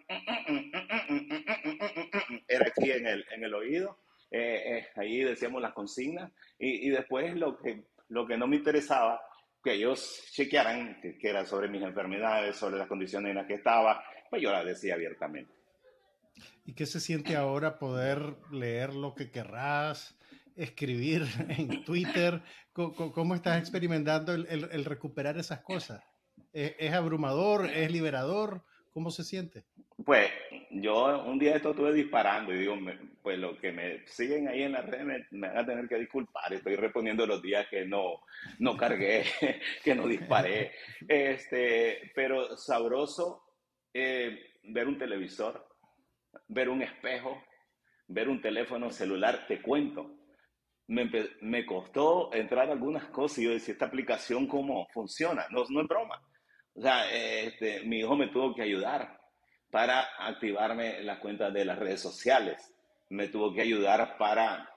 [2.48, 4.03] era aquí en el, en el oído.
[4.36, 9.20] Eh, ahí decíamos las consignas y, después lo que, lo que no me interesaba,
[9.62, 14.02] que ellos chequearan, que, era sobre mis enfermedades, sobre las condiciones en las que estaba,
[14.28, 15.52] pues yo la decía abiertamente.
[16.64, 20.18] ¿Y qué se siente ahora poder leer lo que querrás,
[20.56, 21.22] escribir
[21.56, 22.42] en Twitter?
[22.72, 26.02] ¿Cómo, estás experimentando el, recuperar esas cosas?
[26.52, 27.66] ¿Es, abrumador?
[27.66, 28.64] ¿Es liberador?
[28.90, 29.64] ¿Cómo se siente?
[30.02, 30.28] Pues
[30.70, 32.76] yo un día esto estuve disparando y digo,
[33.22, 36.52] pues los que me siguen ahí en la red me, van a tener que disculpar.
[36.52, 38.20] Estoy respondiendo los días que no,
[38.58, 39.24] no cargué,
[39.84, 40.72] que no disparé.
[41.06, 43.44] Este, pero sabroso
[43.92, 45.64] eh, ver un televisor,
[46.48, 47.44] ver un espejo,
[48.08, 50.18] ver un teléfono celular, te cuento.
[50.88, 51.08] Me,
[51.40, 55.88] me costó entrar algunas cosas y yo decía, esta aplicación cómo funciona, no, no es
[55.88, 56.20] broma.
[56.74, 59.23] O sea, este, mi hijo me tuvo que ayudar
[59.74, 62.72] para activarme las cuentas de las redes sociales.
[63.08, 64.70] Me tuvo que ayudar para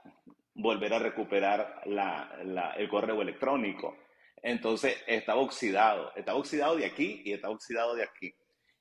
[0.55, 3.95] volver a recuperar el correo electrónico.
[4.41, 8.33] Entonces estaba oxidado, estaba oxidado de aquí y estaba oxidado de aquí.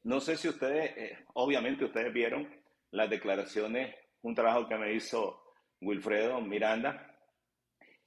[0.04, 2.48] No sé si ustedes, eh, obviamente ustedes vieron
[2.92, 5.42] las declaraciones, un trabajo que me hizo
[5.82, 7.14] Wilfredo Miranda.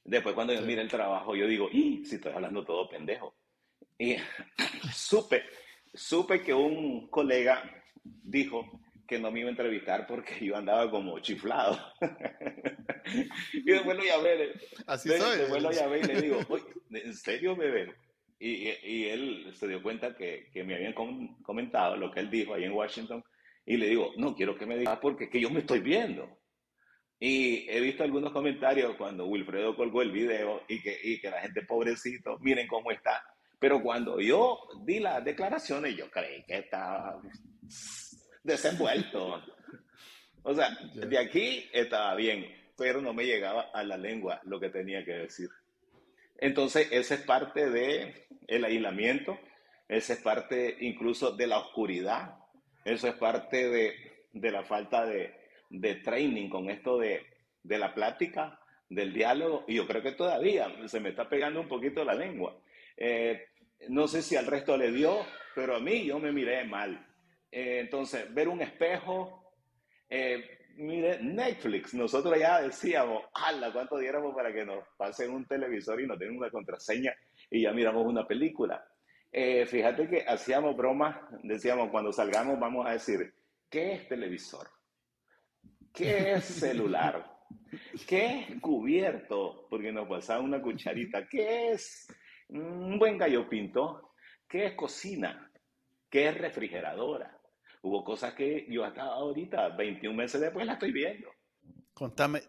[0.04, 2.04] Después cuando yo miré el trabajo, yo digo, ¡y!
[2.06, 3.36] Si estoy hablando todo pendejo.
[4.00, 4.16] Y
[4.96, 5.44] supe,
[5.94, 11.20] supe que un colega dijo que no me iba a entrevistar porque yo andaba como
[11.20, 11.78] chiflado.
[13.54, 14.52] y después lo llamé.
[14.86, 15.40] Así soy.
[15.40, 16.40] Después lo llamé y le digo,
[16.92, 17.94] ¿en serio, bebé?
[18.42, 22.54] Y, y, él se dio cuenta que, que me habían comentado lo que él dijo
[22.54, 23.22] ahí en Washington.
[23.66, 26.40] Y le digo, no quiero que me digas porque que yo me estoy viendo.
[27.20, 31.42] Y he visto algunos comentarios cuando Wilfredo colgó el video y que, y que la
[31.42, 33.22] gente, pobrecito, miren cómo está.
[33.60, 37.22] Pero cuando yo di las declaraciones, yo creí que estaba
[38.44, 39.44] desenvuelto.
[40.44, 42.46] O sea, de aquí estaba bien,
[42.78, 45.50] pero no me llegaba a la lengua lo que tenía que decir.
[46.38, 49.38] Entonces, esa es parte de el aislamiento,
[49.90, 52.38] esa es parte incluso de la oscuridad,
[52.86, 53.94] eso es parte de,
[54.32, 55.36] de la falta de,
[55.70, 57.26] de, training con esto de,
[57.64, 61.68] de la plática, del diálogo, y yo creo que todavía se me está pegando un
[61.68, 62.58] poquito la lengua.
[63.02, 63.46] Eh,
[63.88, 67.08] no sé si al resto le dio, pero a mí yo me miré mal.
[67.50, 69.54] Eh, entonces, ver un espejo,
[70.10, 73.72] eh, mire, Netflix, nosotros ya decíamos, ¡hala!
[73.72, 77.16] ¿Cuánto diéramos para que nos pasen un televisor y nos den una contraseña
[77.50, 78.86] y ya miramos una película?
[79.32, 83.34] Eh, fíjate que hacíamos bromas, decíamos, cuando salgamos vamos a decir,
[83.70, 84.68] ¿qué es televisor?
[85.94, 87.40] ¿Qué es celular?
[88.08, 89.68] ¿Qué es cubierto?
[89.70, 91.28] Porque nos pasaba una cucharita.
[91.28, 92.08] ¿Qué es
[92.50, 94.14] un buen gallo pinto?
[94.48, 95.52] ¿Qué es cocina?
[96.10, 97.40] ¿Qué es refrigeradora?
[97.82, 101.30] Hubo cosas que yo hasta ahorita, 21 meses después, la estoy viendo.
[101.94, 102.42] Contame,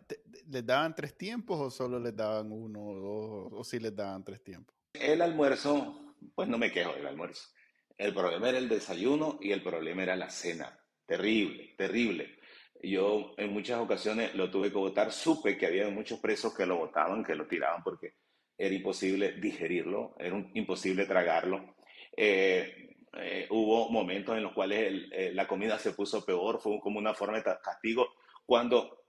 [0.48, 3.52] ¿les daban tres tiempos o solo les daban uno o dos?
[3.52, 4.74] ¿O sí les daban tres tiempos?
[4.92, 7.48] El almuerzo, pues no me quejo del almuerzo.
[7.96, 10.78] El problema era el desayuno y el problema era la cena.
[11.04, 12.38] Terrible, terrible.
[12.82, 15.12] Yo en muchas ocasiones lo tuve que votar.
[15.12, 18.14] Supe que había muchos presos que lo votaban, que lo tiraban porque
[18.60, 21.76] era imposible digerirlo, era imposible tragarlo.
[22.14, 26.98] Eh, eh, hubo momentos en los cuales eh, la comida se puso peor, fue como
[26.98, 28.08] una forma de castigo.
[28.44, 29.06] Cuando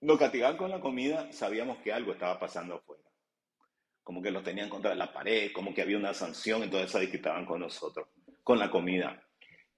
[0.00, 3.04] nos castigaban con la comida, sabíamos que algo estaba pasando afuera.
[4.02, 7.44] Como que los tenían contra la pared, como que había una sanción, entonces se disquitaban
[7.44, 8.08] con nosotros,
[8.42, 9.22] con la comida.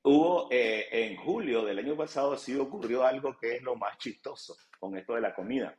[0.05, 4.57] Hubo eh, en julio del año pasado, sí ocurrió algo que es lo más chistoso
[4.79, 5.77] con esto de la comida.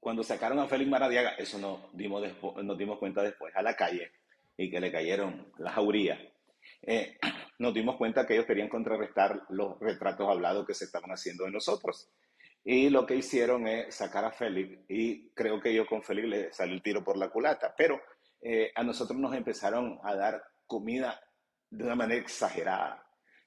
[0.00, 2.26] Cuando sacaron a Félix Maradiaga, eso nos dimos,
[2.62, 4.10] nos dimos cuenta después, a la calle,
[4.56, 6.18] y que le cayeron las jaurías,
[6.82, 7.18] eh,
[7.58, 11.50] nos dimos cuenta que ellos querían contrarrestar los retratos hablados que se estaban haciendo de
[11.50, 12.10] nosotros.
[12.64, 16.52] Y lo que hicieron es sacar a Félix y creo que yo con Félix le
[16.52, 18.00] salió el tiro por la culata, pero
[18.42, 21.20] eh, a nosotros nos empezaron a dar comida
[21.70, 23.06] de una manera exagerada.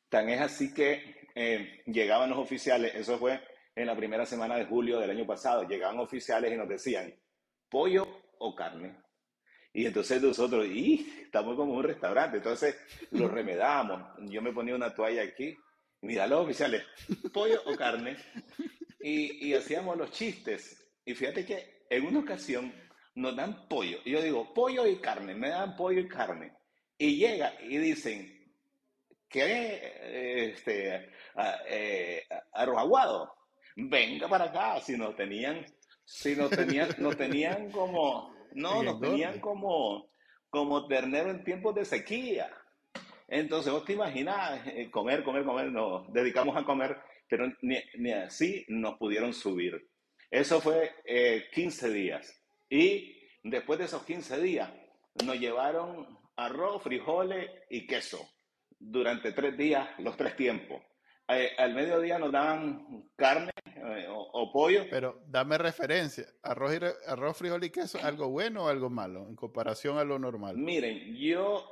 [0.10, 3.40] Tan es así que eh, llegaban los oficiales, eso fue
[3.76, 7.14] en la primera semana de julio del año pasado, llegaban oficiales y nos decían,
[7.70, 8.08] pollo
[8.40, 8.98] o carne.
[9.74, 12.78] Y entonces nosotros, y estamos como un restaurante, entonces
[13.12, 14.14] lo remedábamos.
[14.30, 15.58] Yo me ponía una toalla aquí,
[16.02, 16.84] mira los oficiales,
[17.34, 18.18] pollo o carne,
[19.00, 20.92] y, y hacíamos los chistes.
[21.04, 22.72] Y fíjate que en una ocasión
[23.16, 23.98] nos dan pollo.
[24.06, 26.54] Y yo digo, pollo y carne, me dan pollo y carne.
[26.98, 28.56] Y llega y dicen,
[29.28, 30.52] ¿qué?
[30.52, 31.12] Este,
[31.68, 33.34] eh, arroz aguado.
[33.76, 35.66] Venga para acá, si no tenían,
[36.06, 40.10] si no tenían, no tenían como, no, no tenían como,
[40.50, 42.50] como ternero en tiempos de sequía.
[43.28, 48.12] Entonces, vos te imaginas, eh, comer, comer, comer, nos dedicamos a comer, pero ni, ni
[48.12, 49.90] así nos pudieron subir.
[50.30, 50.92] Eso fue
[51.54, 52.44] 15 eh, días.
[52.70, 54.72] Y después de esos 15 días,
[55.24, 58.28] nos llevaron arroz, frijoles y queso
[58.80, 60.82] durante tres días, los tres tiempos.
[61.30, 64.86] Eh, al mediodía nos daban carne eh, o, pollo.
[64.90, 69.36] Pero dame referencia, arroz, y, arroz, frijol y queso, ¿algo bueno o algo malo en
[69.36, 70.58] comparación a lo normal?
[70.58, 71.72] Miren, yo,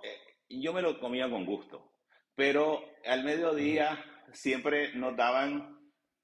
[0.49, 1.93] yo me lo comía con gusto,
[2.35, 5.79] pero al mediodía siempre nos daban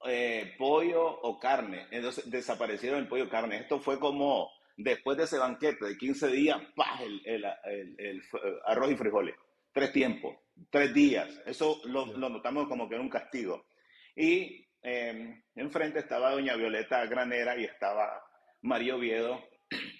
[0.06, 1.86] eh, pollo o carne.
[1.90, 3.58] Entonces desaparecieron el pollo o carne.
[3.58, 6.60] Esto fue como después de ese banquete de 15 días,
[7.00, 8.22] El, el,
[8.66, 9.34] arroz y frijoles.
[9.72, 10.36] Tres tiempos,
[10.70, 11.40] tres días.
[11.46, 13.66] Eso lo, notamos como que era un castigo.
[14.14, 18.22] Y em, enfrente estaba doña Violeta Granera y estaba
[18.62, 19.42] María Oviedo.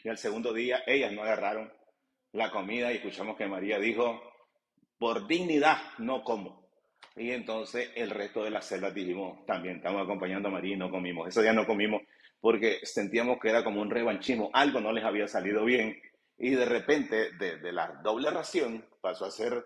[0.03, 1.73] Y al segundo día ellas no agarraron
[2.33, 4.23] la comida y escuchamos que María dijo,
[4.99, 6.69] por dignidad no como.
[7.17, 10.91] Y entonces el resto de las celdas dijimos, también estamos acompañando a María y no
[10.91, 11.29] comimos.
[11.29, 12.03] Ese día no comimos
[12.41, 14.51] porque sentíamos que era como un revanchismo.
[14.53, 16.01] Algo no les había salido bien.
[16.39, 19.65] Y de repente, de, la doble ración, pasó a ser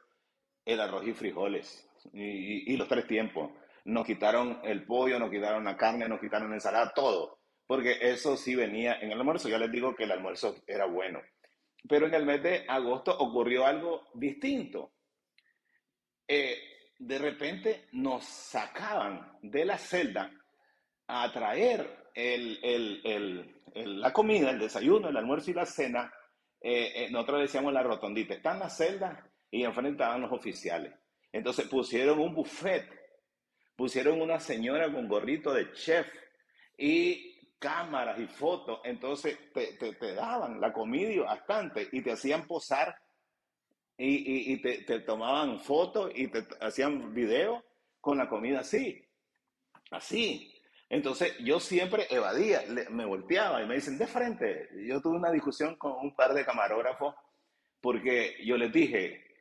[0.64, 1.88] el arroz y frijoles.
[2.12, 3.50] Y, los tres tiempos.
[3.84, 7.40] Nos quitaron el pollo, nos quitaron la carne, nos quitaron la ensalada, todo.
[7.66, 9.48] Porque eso sí venía en el almuerzo.
[9.48, 11.20] Ya les digo que el almuerzo era bueno.
[11.88, 14.92] Pero en el mes de agosto ocurrió algo distinto.
[16.28, 16.56] Eh,
[16.98, 20.30] de repente nos sacaban de la celda
[21.08, 22.10] a traer
[23.74, 26.12] la comida, el desayuno, el almuerzo y la cena.
[26.60, 30.92] Eh, eh, nosotros decíamos la rotondita, está en la celda y enfrentaban los oficiales.
[31.30, 32.88] Entonces pusieron un buffet,
[33.76, 36.08] pusieron una señora con gorrito de chef
[36.76, 38.80] y cámaras y fotos.
[38.82, 42.96] Entonces te, te daban la comida bastante y te hacían posar
[43.98, 47.62] y, te, tomaban fotos y te hacían video
[48.00, 49.06] con la comida así,
[49.90, 50.48] así.
[50.88, 54.68] Entonces yo siempre evadía, me volteaba y me dicen, de frente.
[54.86, 57.14] Yo tuve una discusión con un par de camarógrafos
[57.80, 59.31] porque yo les dije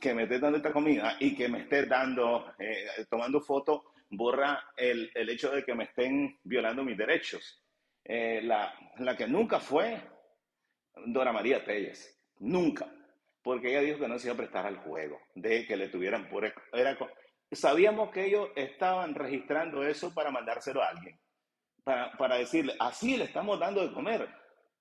[0.00, 4.70] que me esté dando esta comida y que me esté dando, eh, tomando fotos, borra
[4.76, 7.62] el, el, hecho de que me estén violando mis derechos.
[8.04, 10.00] Eh, la, la que nunca fue
[11.06, 12.90] Dora María Telles, nunca
[13.48, 16.28] porque ella dijo que no se iba a prestar al juego, de que le tuvieran
[16.28, 16.44] por...
[16.70, 16.98] Era,
[17.50, 21.18] sabíamos que ellos estaban registrando eso para mandárselo a alguien,
[21.82, 24.28] para, para decirle, así le estamos dando de comer.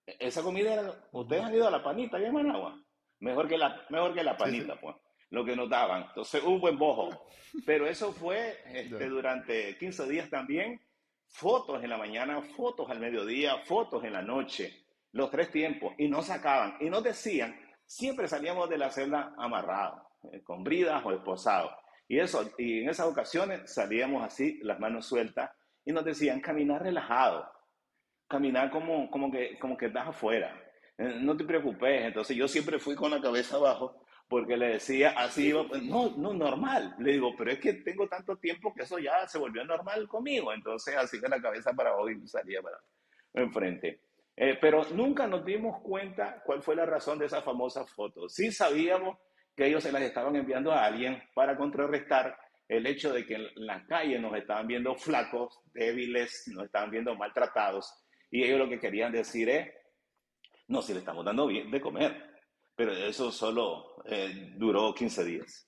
[0.05, 2.77] Esa comida era, ustedes han ido a la panita allá en Managua,
[3.19, 4.95] mejor que la, mejor que la panita, pues,
[5.29, 6.03] lo que nos daban.
[6.03, 7.27] Entonces, un buen bojo.
[7.65, 10.81] Pero eso fue este, durante 15 días también,
[11.27, 16.07] fotos en la mañana, fotos al mediodía, fotos en la noche, los tres tiempos, y
[16.07, 20.01] no sacaban, y nos decían siempre salíamos de la celda amarrados,
[20.31, 21.71] eh, con bridas o esposados.
[22.07, 25.51] Y, eso, y en esas ocasiones salíamos así, las manos sueltas,
[25.83, 27.49] y nos decían caminar relajado,
[28.27, 30.53] caminar como, como, que, como que estás afuera,
[30.97, 32.05] no te preocupes.
[32.05, 36.95] Entonces yo siempre fui con la cabeza abajo porque le decía así, no, no, normal.
[36.99, 40.53] Le digo, pero es que tengo tanto tiempo que eso ya se volvió normal conmigo.
[40.53, 42.77] Entonces así con la cabeza para abajo y salía para
[43.33, 44.01] enfrente.
[44.35, 48.29] Eh, pero nunca nos dimos cuenta cuál fue la razón de esa famosa foto.
[48.29, 49.17] Sí sabíamos
[49.55, 52.37] que ellos se las estaban enviando a alguien para contrarrestar
[52.67, 57.15] el hecho de que en la calle nos estaban viendo flacos, débiles, nos estaban viendo
[57.15, 57.91] maltratados,
[58.29, 59.69] y ellos lo que querían decir es,
[60.67, 62.41] no, si le estamos dando bien de comer,
[62.75, 65.67] pero eso solo eh, duró 15 días.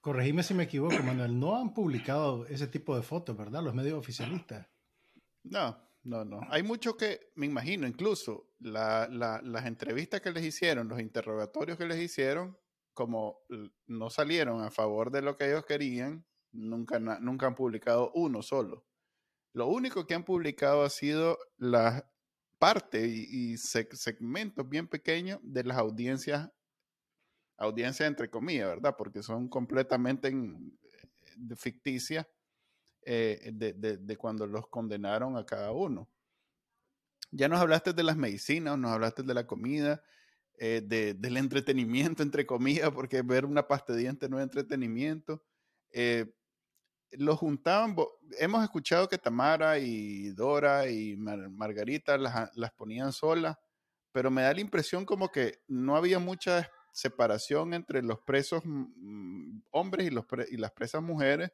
[0.00, 3.62] Corregime si me equivoco, Manuel, no han publicado ese tipo de fotos, ¿verdad?
[3.62, 4.66] Los medios oficialistas.
[5.44, 6.40] No, no, no.
[6.50, 11.98] Hay mucho que, me imagino, incluso las entrevistas que les hicieron, los interrogatorios que les
[11.98, 12.56] hicieron,
[12.94, 13.42] como
[13.86, 18.86] no salieron a favor de lo que ellos querían, nunca, nunca han publicado uno solo.
[19.52, 22.10] Lo único que han publicado ha sido la
[22.58, 26.50] parte y, segmentos bien pequeños de las audiencias,
[27.56, 28.94] audiencias entre comillas, ¿verdad?
[28.96, 30.32] Porque son completamente
[31.56, 32.28] ficticia
[33.02, 36.08] eh, de, cuando los condenaron a cada uno.
[37.30, 40.02] Ya nos hablaste de las medicinas, nos hablaste de la comida,
[40.58, 45.44] eh, del entretenimiento, entre comillas, porque ver una pasta de dientes no es entretenimiento.
[45.90, 46.34] Eh,
[47.12, 47.96] lo juntaban,
[48.38, 53.56] hemos escuchado que Tamara y Dora y Margarita las, las, ponían solas,
[54.12, 59.60] pero me da la impresión como que no había mucha separación entre los presos mm,
[59.70, 61.52] hombres y, los y las presas mujeres,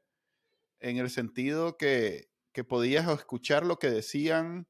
[0.81, 4.67] en el sentido que, que podías escuchar lo que decían.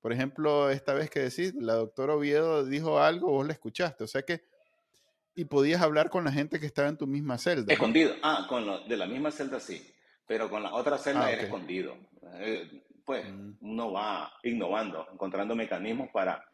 [0.00, 4.04] Por ejemplo, esta vez que decís, la doctora Oviedo dijo algo, vos la escuchaste.
[4.04, 4.44] O sea que,
[5.34, 7.72] y podías hablar con la gente que estaba en tu misma celda.
[7.72, 8.14] Escondido.
[8.22, 9.95] Ah, con lo, de la misma celda sí
[10.26, 11.96] pero con la otra celda ah, era escondido.
[12.34, 13.58] Eh, pues mm.
[13.60, 16.44] uno va innovando, encontrando mecanismos para,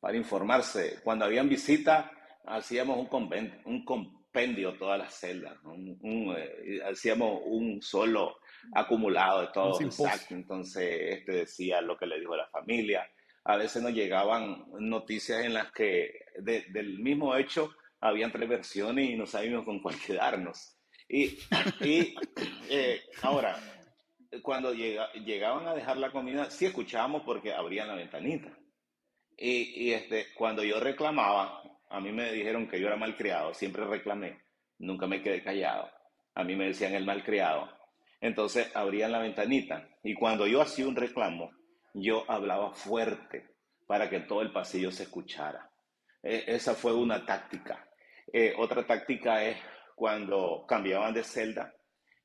[0.00, 1.00] para informarse.
[1.02, 2.06] Cuando habían visitas,
[2.46, 5.56] hacíamos un, un compendio todas las celdas,
[6.04, 8.38] eh, hacíamos un solo
[8.72, 10.34] acumulado de todo exacto.
[10.34, 13.08] Entonces, este decía lo que le dijo a la familia.
[13.44, 19.16] A veces nos llegaban noticias en las que del mismo hecho habían tres versiones y
[19.16, 20.77] no sabíamos con cuál quedarnos.
[21.08, 21.38] Y,
[21.80, 22.14] y
[22.68, 23.58] eh, ahora,
[24.42, 28.50] cuando llega, llegaban a dejar la comida, sí escuchábamos porque abrían la ventanita.
[29.36, 33.84] Y, y, este, cuando yo reclamaba, a mí me dijeron que yo era malcriado, siempre
[33.84, 34.42] reclamé,
[34.78, 35.90] nunca me quedé callado.
[36.34, 37.68] A mí me decían el malcriado.
[38.20, 41.52] Entonces abrían la ventanita y cuando yo hacía un reclamo,
[41.94, 43.46] yo hablaba fuerte
[43.86, 45.70] para que todo el pasillo se escuchara.
[46.22, 47.88] E, esa fue una táctica.
[48.32, 49.56] Eh, otra táctica es
[49.98, 51.74] cuando cambiaban de celda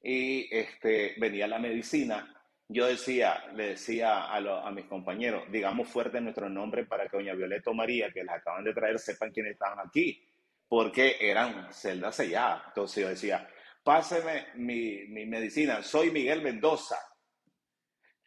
[0.02, 2.32] y este, venía la medicina,
[2.68, 7.34] yo decía, le decía a, a, mis compañeros, digamos fuerte nuestro nombre para que doña
[7.34, 10.24] Violeta o María, que las acaban de traer, sepan quiénes estaban aquí,
[10.68, 12.64] porque eran celdas selladas.
[12.68, 13.50] Entonces yo decía,
[13.84, 16.98] páseme mi, mi medicina, soy Miguel Mendoza,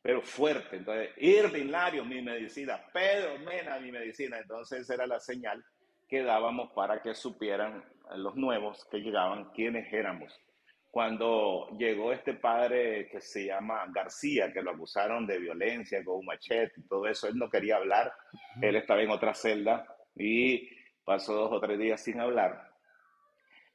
[0.03, 0.77] pero fuerte.
[0.77, 4.39] Entonces, Irving Lario, mi medicina, Pedro Mena, mi medicina.
[4.39, 5.65] Entonces, era la señal
[6.09, 7.85] que dábamos para que supieran
[8.15, 10.33] los nuevos que llegaban quiénes éramos.
[10.91, 16.27] Cuando llegó este padre que se llama García, que lo acusaron de violencia con un
[16.27, 18.13] machete y todo eso, él no quería hablar,
[18.63, 20.69] él estaba en otra celda y
[21.05, 22.71] pasó dos o tres días sin hablar.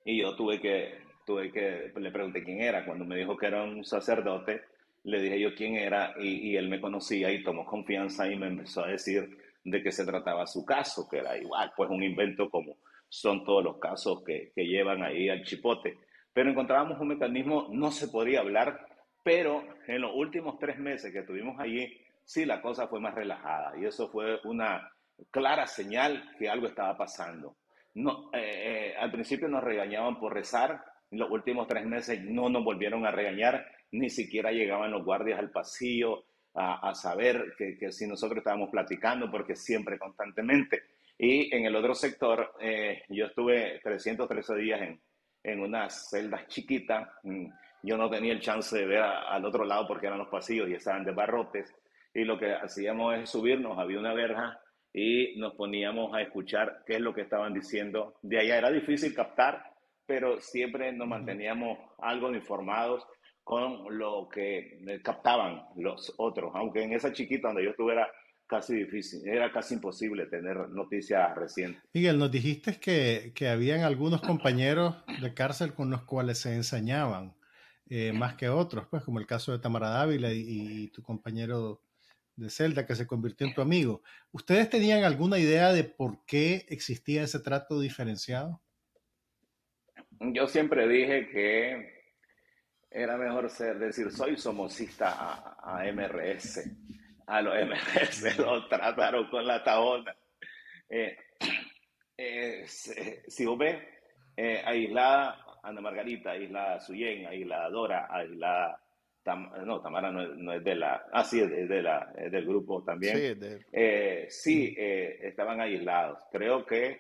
[0.04, 3.64] Y yo tuve que, tuve que, le pregunté quién era, cuando me dijo que era
[3.64, 4.64] un sacerdote,
[5.04, 8.48] le dije yo quién era y, y él me conocía y tomó confianza y me
[8.48, 12.50] empezó a decir de qué se trataba su caso, que era igual, pues un invento
[12.50, 12.78] como
[13.12, 15.98] son todos los casos que, que llevan ahí al chipote.
[16.34, 18.88] Pero encontrábamos un mecanismo, no se podía hablar,
[19.22, 21.94] pero en los últimos tres meses que estuvimos allí,
[22.24, 24.90] sí la cosa fue más relajada y eso fue una
[25.30, 27.58] clara señal que algo estaba pasando.
[27.96, 30.82] No, eh, eh, al principio nos regañaban por rezar,
[31.12, 35.38] en los últimos tres meses no nos volvieron a regañar, ni siquiera llegaban los guardias
[35.38, 40.82] al pasillo a, saber que, que, si nosotros estábamos platicando, porque siempre, constantemente.
[41.24, 45.00] Y en el otro sector, eh, yo estuve 313 días en,
[45.44, 47.08] en unas celdas chiquitas.
[47.22, 47.46] Mm,
[47.84, 50.74] yo no tenía el chance de ver al otro lado porque eran los pasillos y
[50.74, 51.76] estaban de barrotes.
[52.12, 54.60] Y lo que hacíamos es subirnos, había una verja
[54.92, 58.16] y nos poníamos a escuchar qué es lo que estaban diciendo.
[58.24, 59.64] De allá era difícil captar,
[60.08, 63.06] pero siempre nos manteníamos algo informados
[63.44, 68.12] con lo que captaban los otros, aunque en esa chiquita donde yo estuve era
[68.52, 71.82] casi difícil, era casi imposible tener noticias recientes.
[71.94, 77.34] Miguel, nos dijiste que, que habían algunos compañeros de cárcel con los cuales se ensañaban,
[77.90, 80.44] eh, más que otros, pues como el caso de Tamara Dávila y,
[80.84, 81.82] y, tu compañero
[82.36, 84.02] de celda que se convirtió en tu amigo.
[84.34, 88.62] ¿Ustedes tenían alguna idea de por qué existía ese trato diferenciado?
[90.20, 92.02] Yo siempre dije que
[92.92, 96.70] era mejor ser, decir, soy somocista a, MRS.
[97.32, 100.14] A los MRS lo trataron con la tabona.
[100.90, 101.16] Eh,
[102.18, 103.78] eh, si vos ves,
[104.36, 108.82] eh, aislada Ana Margarita, aislada Suyen, aislada Dora, aislada
[109.64, 113.40] no, Tamara no, es de la, ah, sí, es de la, del grupo también.
[113.40, 113.56] Sí,
[114.28, 116.20] sí estaban aislados.
[116.34, 117.00] Creo que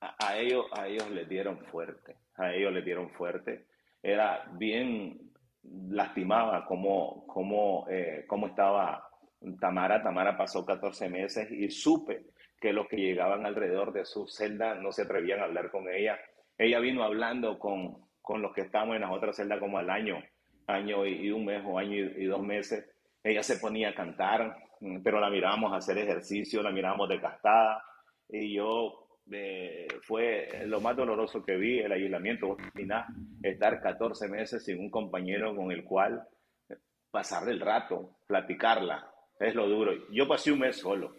[0.00, 3.66] a, a, ellos, a ellos les dieron fuerte, a ellos les dieron fuerte.
[4.02, 5.30] Era bien
[5.90, 7.86] lastimaba cómo, cómo,
[8.26, 9.07] cómo estaba
[9.60, 10.02] Tamara.
[10.02, 12.26] Tamara pasó 14 meses y supe
[12.60, 16.18] que los que llegaban alrededor de su celda no se atrevían a hablar con ella.
[16.56, 20.18] Ella vino hablando con, con los que estábamos en las otras celdas como al año,
[20.66, 22.84] año y, un mes o año y, dos meses.
[23.22, 24.56] Ella se ponía a cantar,
[25.02, 27.82] pero la mirábamos hacer ejercicio, la mirábamos desgastada.
[28.28, 32.56] Y yo, eh, fue lo más doloroso que vi, el aislamiento.
[33.42, 36.26] estar 14 meses sin un compañero con el cual
[37.10, 39.92] pasar el rato, platicarla, es lo duro.
[40.10, 41.14] Yo pasé un mes solo.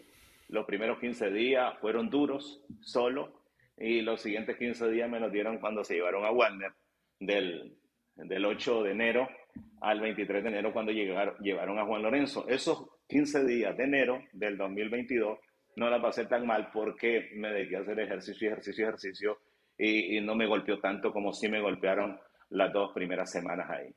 [0.48, 3.40] Los primeros 15 días fueron duros, solo,
[3.76, 6.72] y los siguientes 15 días me los dieron cuando se llevaron a Warner,
[7.18, 7.76] del,
[8.16, 9.28] del 8 de enero
[9.80, 12.46] al 23 de enero, cuando llegaron, llevaron a Juan Lorenzo.
[12.48, 15.38] Esos 15 días de enero del 2022
[15.76, 19.38] no la pasé tan mal porque me dediqué a hacer ejercicio, ejercicio, ejercicio,
[19.78, 22.18] y, y no me golpeó tanto como si me golpearon
[22.50, 23.94] las dos primeras semanas ahí.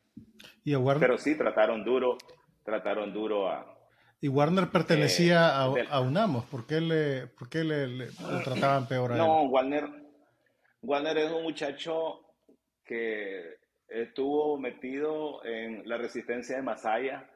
[0.63, 2.17] ¿Y Pero sí, trataron duro,
[2.63, 3.72] trataron duro a...
[4.23, 6.45] ¿Y Warner pertenecía eh, a, a, UNAMOS?
[6.45, 8.07] ¿Por qué, le, por qué le,
[8.43, 9.29] trataban peor a no, él?
[9.29, 9.89] No, Warner,
[10.81, 12.21] Warner es un muchacho
[12.85, 13.57] que
[13.87, 17.29] estuvo metido en la resistencia de Masaya.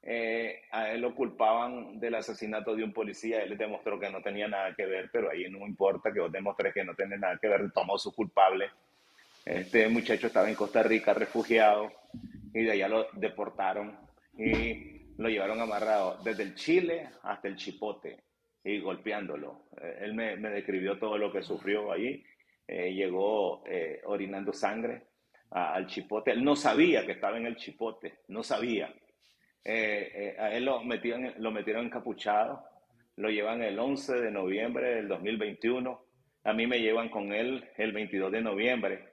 [0.00, 3.42] Eh, a él lo culpaban del asesinato de un policía.
[3.42, 6.72] Él demostró que no tenía nada que ver, pero ahí no importa que vos demostré
[6.72, 7.72] que no tiene nada que ver.
[7.72, 8.70] Tomó su culpable
[9.44, 11.90] este muchacho estaba en Costa Rica refugiado
[12.54, 13.98] y de allá lo deportaron
[14.38, 14.91] y
[15.22, 18.24] lo llevaron amarrado desde el Chile hasta el Chipote
[18.64, 19.66] y golpeándolo.
[19.80, 22.24] Eh, él me, describió todo lo que sufrió allí.
[22.66, 25.06] Eh, llegó eh, orinando sangre
[25.50, 26.32] al Chipote.
[26.32, 28.86] Él no sabía que estaba en el Chipote, no sabía.
[29.64, 32.64] a él lo metieron, lo metieron encapuchado,
[33.16, 36.04] lo llevan el 11 de noviembre del 2021.
[36.44, 39.08] A mí me llevan con él el 22 de noviembre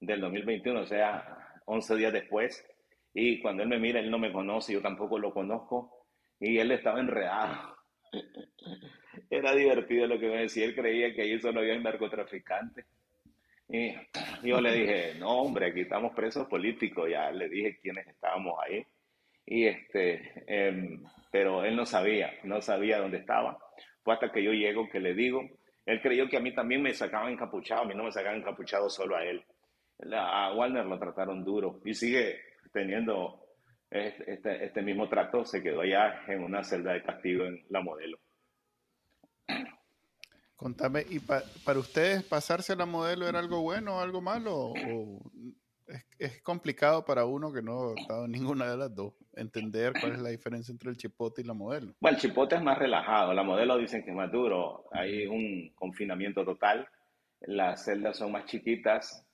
[0.00, 2.66] del 2021, o sea, 11 días después.
[3.18, 6.04] Y cuando él me mira, él no me conoce, yo tampoco lo conozco.
[6.38, 7.74] Y él estaba enredado.
[9.30, 10.66] Era divertido lo que me decía.
[10.66, 12.84] Él creía que ahí solo había un narcotraficante.
[13.70, 13.94] Y
[14.42, 17.08] yo le dije, no, hombre, aquí estamos presos políticos.
[17.10, 18.84] Ya le dije quiénes estábamos ahí.
[19.46, 23.56] Y este, em, pero él no sabía, no sabía dónde estaba.
[24.04, 25.40] Fue hasta que yo llego que le digo.
[25.86, 27.80] Él creyó que a mí también me sacaban encapuchado.
[27.80, 29.42] A mí no me sacaban encapuchado solo a él
[30.12, 32.40] a Warner lo trataron duro y sigue
[32.72, 33.44] teniendo
[33.90, 35.44] este, este, este, mismo trato.
[35.44, 38.18] Se quedó allá en una celda de castigo en la modelo.
[40.56, 44.72] Contame, ¿y para ustedes pasarse a la modelo era algo bueno o algo malo?
[44.72, 45.30] ¿O
[46.18, 50.12] es, complicado para uno que no ha estado en ninguna de las dos entender cuál
[50.12, 51.94] es la diferencia entre el chipote y la modelo?
[52.00, 55.72] Bueno, el chipote es más relajado, la modelo dicen que es más duro, hay un
[55.74, 56.88] confinamiento total,
[57.40, 59.24] las celdas son más chiquitas,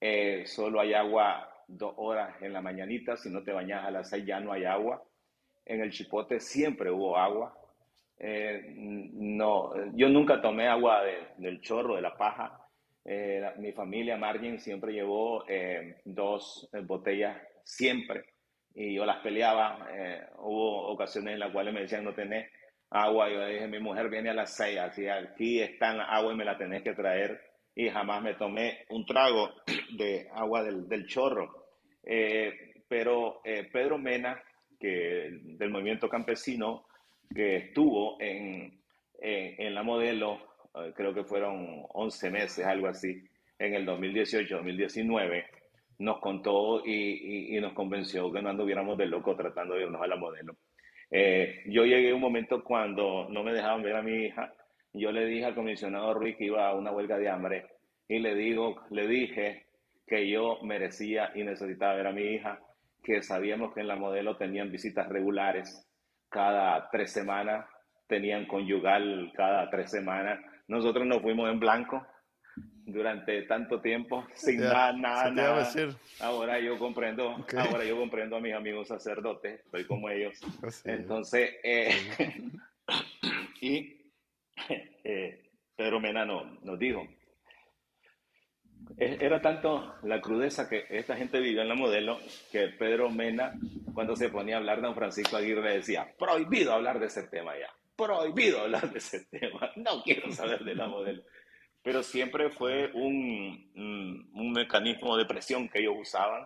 [0.00, 4.10] eh, solo hay agua dos horas en la mañanita, si no te bañas a las
[4.10, 5.02] seis ya no hay agua.
[5.64, 7.56] En el Chipote siempre hubo agua.
[8.18, 11.02] Eh, no, yo nunca tomé agua
[11.36, 12.60] del chorro, de la paja.
[13.04, 15.44] Eh, mi familia, Margin, siempre llevó
[16.04, 18.24] dos botellas, siempre.
[18.74, 19.88] Y yo las peleaba.
[20.38, 22.50] hubo ocasiones en las cuales me decían no tenés
[22.90, 23.28] agua.
[23.28, 26.56] Yo dije, mi mujer viene a las seis, así aquí está agua y me la
[26.56, 27.40] tenés que traer
[27.76, 29.50] y jamás me tomé un trago
[29.96, 31.66] de agua del, chorro.
[32.02, 34.42] Eh, pero eh, Pedro Mena,
[34.80, 36.86] que, del movimiento campesino,
[37.32, 38.80] que estuvo en,
[39.20, 40.38] en, la modelo,
[40.74, 43.22] eh, creo que fueron 11 meses, algo así,
[43.58, 45.44] en el 2018-2019,
[45.98, 50.06] nos contó y, y, nos convenció que no anduviéramos de loco tratando de irnos a
[50.06, 50.54] la modelo.
[51.10, 54.52] yo llegué a un momento cuando no me dejaban ver a mi hija
[54.96, 57.66] yo le dije al comisionado Ruiz que iba a una huelga de hambre
[58.08, 59.66] y le digo, le dije
[60.06, 62.60] que yo merecía y necesitaba ver a mi hija,
[63.02, 65.86] que sabíamos que en la modelo tenían visitas regulares
[66.28, 67.66] cada tres semanas,
[68.06, 70.40] tenían conyugal cada tres semanas.
[70.68, 72.06] Nosotros nos fuimos en blanco
[72.86, 75.68] durante tanto tiempo sin nada, nada, nada.
[76.20, 80.40] Ahora yo comprendo, ahora yo comprendo a mis amigos sacerdotes, estoy como ellos.
[80.84, 81.90] Entonces, eh,
[83.60, 83.95] y
[85.04, 85.42] eh,
[85.76, 87.06] Pedro Mena nos dijo,
[88.98, 92.18] era tanto la crudeza que esta gente vivió en la modelo
[92.50, 93.52] que Pedro Mena,
[93.92, 97.68] cuando se ponía a hablar, don Francisco Aguirre decía, prohibido hablar de ese tema ya,
[97.96, 101.22] prohibido hablar de ese tema, no quiero saber de la modelo.
[101.82, 106.44] Pero siempre fue un, un, mecanismo de presión que ellos usaban.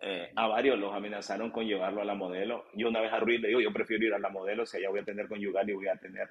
[0.00, 2.64] Eh, a varios los amenazaron con llevarlo a la modelo.
[2.74, 4.90] Yo una vez a Ruiz le digo, yo prefiero ir a la modelo, si allá
[4.90, 6.28] voy a tener conyugal y voy a tener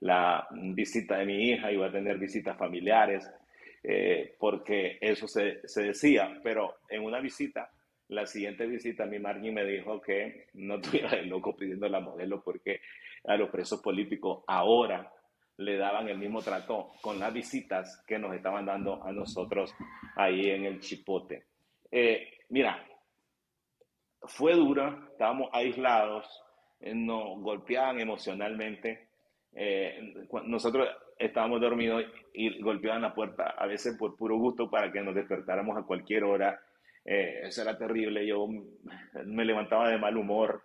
[0.00, 3.30] la visita de mi hija voy a tener visitas familiares,
[3.82, 7.70] eh, porque eso se, se, decía, pero en una visita,
[8.08, 12.42] la siguiente visita, mi Margie me dijo que no tuviera el loco pidiendo la modelo
[12.42, 12.80] porque
[13.24, 15.12] a los presos políticos ahora
[15.58, 19.74] le daban el mismo trato con las visitas que nos estaban dando a nosotros
[20.14, 21.46] ahí en el Chipote.
[21.90, 22.84] Eh, mira,
[24.22, 26.26] fue dura, estábamos aislados,
[26.80, 29.08] eh, nos golpeaban emocionalmente.
[30.44, 30.88] Nosotros
[31.18, 32.04] estábamos dormidos
[32.34, 36.24] y golpeaban la puerta, a veces por puro gusto para que nos despertáramos a cualquier
[36.24, 36.60] hora
[37.08, 38.48] Eh, eso era terrible, yo
[39.26, 40.60] me levantaba de mal humor,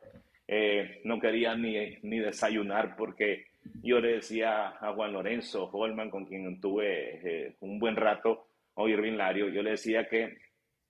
[0.47, 3.45] eh, no quería ni, ni desayunar porque
[3.83, 6.87] yo le decía a Juan Lorenzo Holman, con quien tuve
[7.23, 10.37] eh, un buen rato, o Irving Lario, yo le decía que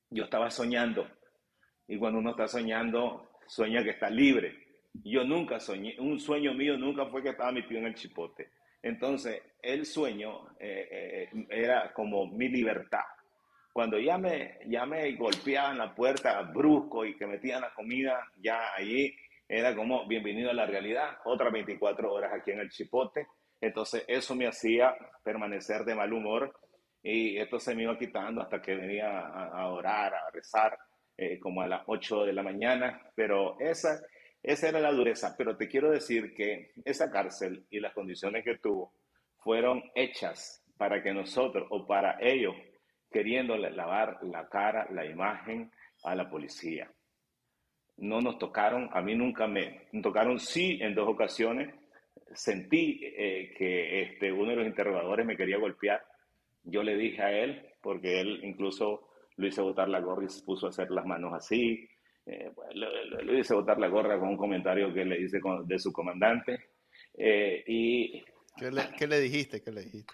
[0.10, 1.06] yo estaba soñando.
[1.86, 4.56] Y cuando uno está soñando, sueña que está libre.
[4.94, 8.50] Yo nunca soñé, un sueño mío nunca fue que estaba metido en el chipote.
[8.84, 13.06] Entonces, el sueño eh, eh, era como mi libertad.
[13.72, 18.74] Cuando ya me, ya me golpeaban la puerta brusco y que metían la comida, ya
[18.76, 19.16] allí
[19.48, 23.28] era como bienvenido a la realidad, otras 24 horas aquí en el chipote.
[23.62, 26.54] Entonces, eso me hacía permanecer de mal humor
[27.04, 30.78] y esto se me iba quitando hasta que venía a, orar, a rezar,
[31.18, 34.00] eh, como a las 8 de la mañana, pero esa,
[34.44, 35.36] esa era la dureza.
[35.38, 38.94] Pero te quiero decir que esa cárcel y las condiciones que tuvo
[39.38, 42.56] fueron hechas para que nosotros o para ellos,
[43.12, 45.72] queriendo lavar la cara, la imagen
[46.04, 46.92] a la policía.
[47.98, 51.74] No nos tocaron, a mí nunca me, tocaron, sí, en dos ocasiones.
[52.34, 56.02] Sentí eh, que este, uno de los interrogadores me quería golpear
[56.64, 60.44] yo le dije a él, porque él incluso lo hice botar la gorra y se
[60.44, 61.88] puso a hacer las manos así.
[62.26, 66.72] Eh, lo, hice botar la gorra con un comentario que le hice de su comandante.
[67.18, 68.24] Eh, y,
[68.58, 69.62] ¿Qué le, ¿Qué le, dijiste?
[69.62, 70.14] ¿Qué le dijiste?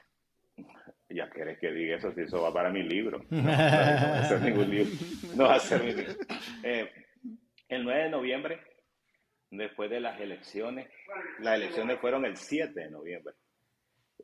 [1.10, 3.24] Ya querés que diga eso, si eso va para mi libro.
[3.30, 4.92] No, no, va a ser ningún libro.
[5.36, 6.14] No va a ser mi libro.
[6.64, 6.92] Eh,
[7.70, 8.60] el 9 de noviembre,
[9.52, 10.90] después de las elecciones,
[11.40, 13.36] las elecciones fueron el 7 de noviembre.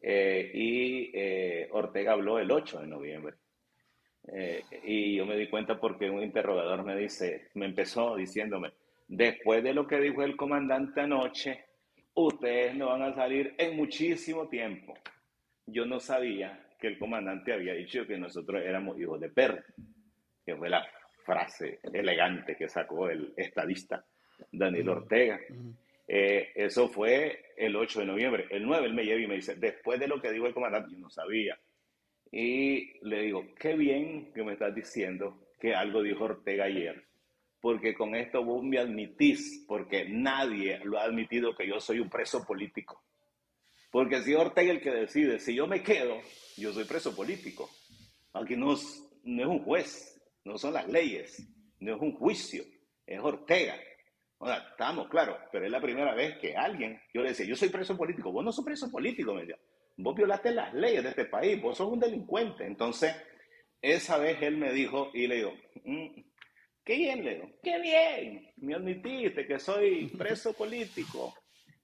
[0.01, 3.35] Eh, y Ortega habló el 8 de noviembre.
[4.27, 8.71] Eh, y yo me di cuenta porque un interrogador me dice, me empezó diciéndome,
[9.07, 11.65] después de lo que dijo el comandante anoche,
[12.13, 14.93] ustedes no van a salir en muchísimo tiempo.
[15.65, 19.61] Yo no sabía que el comandante había dicho que nosotros éramos hijos de perro,
[20.45, 20.85] que fue la
[21.25, 24.05] frase elegante que sacó el estadista
[24.51, 25.39] Daniel Ortega.
[26.07, 28.47] Eh, eso fue el 8 de noviembre.
[28.49, 30.91] El 9 él me lleva y me dice, después de lo que dijo el comandante,
[30.91, 31.57] yo no sabía.
[32.35, 37.07] Y le digo, qué bien que me estás diciendo que algo dijo Ortega ayer,
[37.61, 42.09] porque con esto vos me admitís, porque nadie lo ha admitido que yo soy un
[42.09, 43.03] preso político.
[43.91, 46.19] Porque si Ortega el que decide, si yo me quedo,
[46.57, 47.69] yo soy preso político.
[48.33, 48.75] Aquí no
[49.25, 51.47] no es un juez, no son las leyes,
[51.81, 52.63] no es un juicio,
[53.05, 53.75] es Ortega.
[54.39, 57.55] O sea, estamos, claro, pero es la primera vez que alguien, yo le decía, yo
[57.55, 59.59] soy preso político, vos no sos preso político, me decía,
[59.97, 62.65] vos violaste las leyes de este país, vos sos un delincuente.
[62.65, 63.15] Entonces,
[63.81, 66.21] esa vez él me dijo, y le digo, mm,
[66.83, 71.33] qué bien, le digo, qué bien, me admitiste que soy preso político.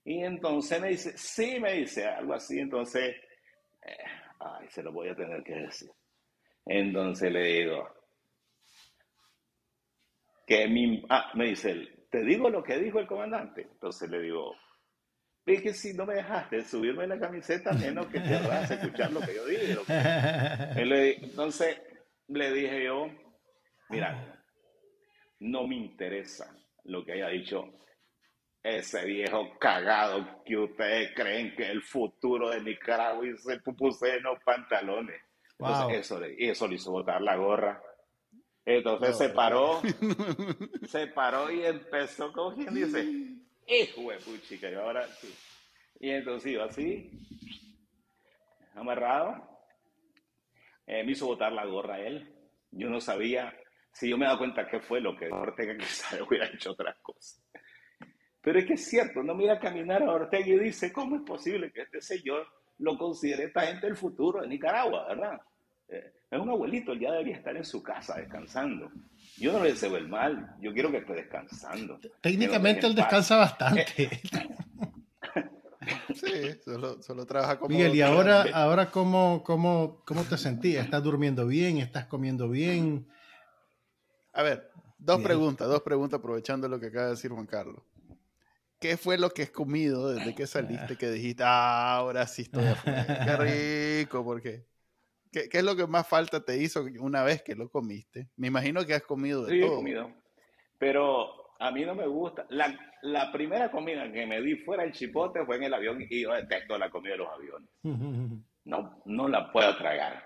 [0.04, 3.14] Y entonces me dice, sí, me dice algo así, entonces,
[3.82, 4.04] eh,
[4.40, 5.90] ay, se lo voy a tener que decir.
[6.64, 7.88] Entonces le digo,
[10.46, 13.68] que mi, ah, me dice él, te digo lo que dijo el comandante.
[13.70, 14.52] Entonces le digo,
[15.46, 19.34] es que si no me dejaste subirme la camiseta, menos que querrás escuchar lo que
[19.34, 19.82] yo digo.
[19.88, 21.80] Entonces
[22.28, 23.08] le dije yo,
[23.88, 24.42] mira,
[25.40, 27.72] no me interesa lo que haya dicho
[28.62, 34.22] ese viejo cagado que ustedes creen que el futuro de Nicaragua y se puse en
[34.22, 35.20] los pantalones.
[35.58, 37.82] Entonces, eso, eso le hizo botar la gorra.
[38.64, 39.80] Entonces se paró,
[40.86, 43.06] se paró y empezó como quien dice,
[43.70, 45.32] de puchica, y ahora sí.
[46.00, 47.10] Y entonces iba así,
[48.74, 49.48] amarrado,
[50.86, 52.34] eh, me hizo botar la gorra a él.
[52.72, 53.54] Yo no sabía,
[53.92, 57.44] si yo me da cuenta qué fue lo que Ortega quizás hubiera hecho otras cosas.
[58.42, 61.70] Pero es que es cierto, no mira caminar a Ortega y dice, ¿cómo es posible
[61.70, 62.46] que este señor
[62.78, 65.40] lo considere esta gente el futuro de Nicaragua, verdad?
[65.90, 68.90] Eh, es un abuelito, él ya debería estar en su casa descansando.
[69.36, 71.98] Yo no le deseo el mal, yo quiero que esté descansando.
[72.20, 74.20] Técnicamente él descansa bastante.
[76.14, 76.60] sí,
[77.00, 77.70] solo, trabaja como...
[77.74, 80.84] Miguel, ¿y ahora, ahora cómo, cómo, cómo te sentías?
[80.84, 81.78] ¿Estás durmiendo bien?
[81.78, 83.08] ¿Estás comiendo bien?
[84.32, 87.82] A ver, dos preguntas, dos preguntas aprovechando lo que acaba de decir Juan Carlos.
[88.78, 92.66] ¿Qué fue lo que has comido desde que saliste que dijiste, ah, ahora sí estoy
[92.66, 93.04] afuera?
[93.24, 93.36] Qué
[94.04, 94.40] rico, ¿por
[95.30, 95.48] qué?
[95.48, 98.28] ¿Qué, es lo que más falta te hizo una vez que lo comiste?
[98.36, 99.72] Me imagino que has comido de sí, todo.
[99.72, 100.12] he comido.
[100.78, 102.46] Pero a mí no me gusta.
[102.48, 106.22] La, la, primera comida que me di fuera del chipote fue en el avión y
[106.22, 107.70] yo detesto la comida de los aviones.
[108.62, 110.22] No, no la puedo tragar.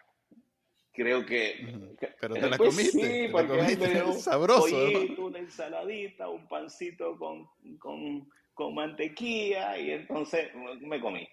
[0.93, 1.95] Creo que.
[2.21, 3.27] Pero te la comiste.
[3.27, 4.13] Sí, porque comiste.
[4.19, 4.77] sabroso.
[5.19, 7.49] una ensaladita, un pancito con,
[7.79, 10.51] con, con mantequilla y entonces
[10.81, 11.27] me comí.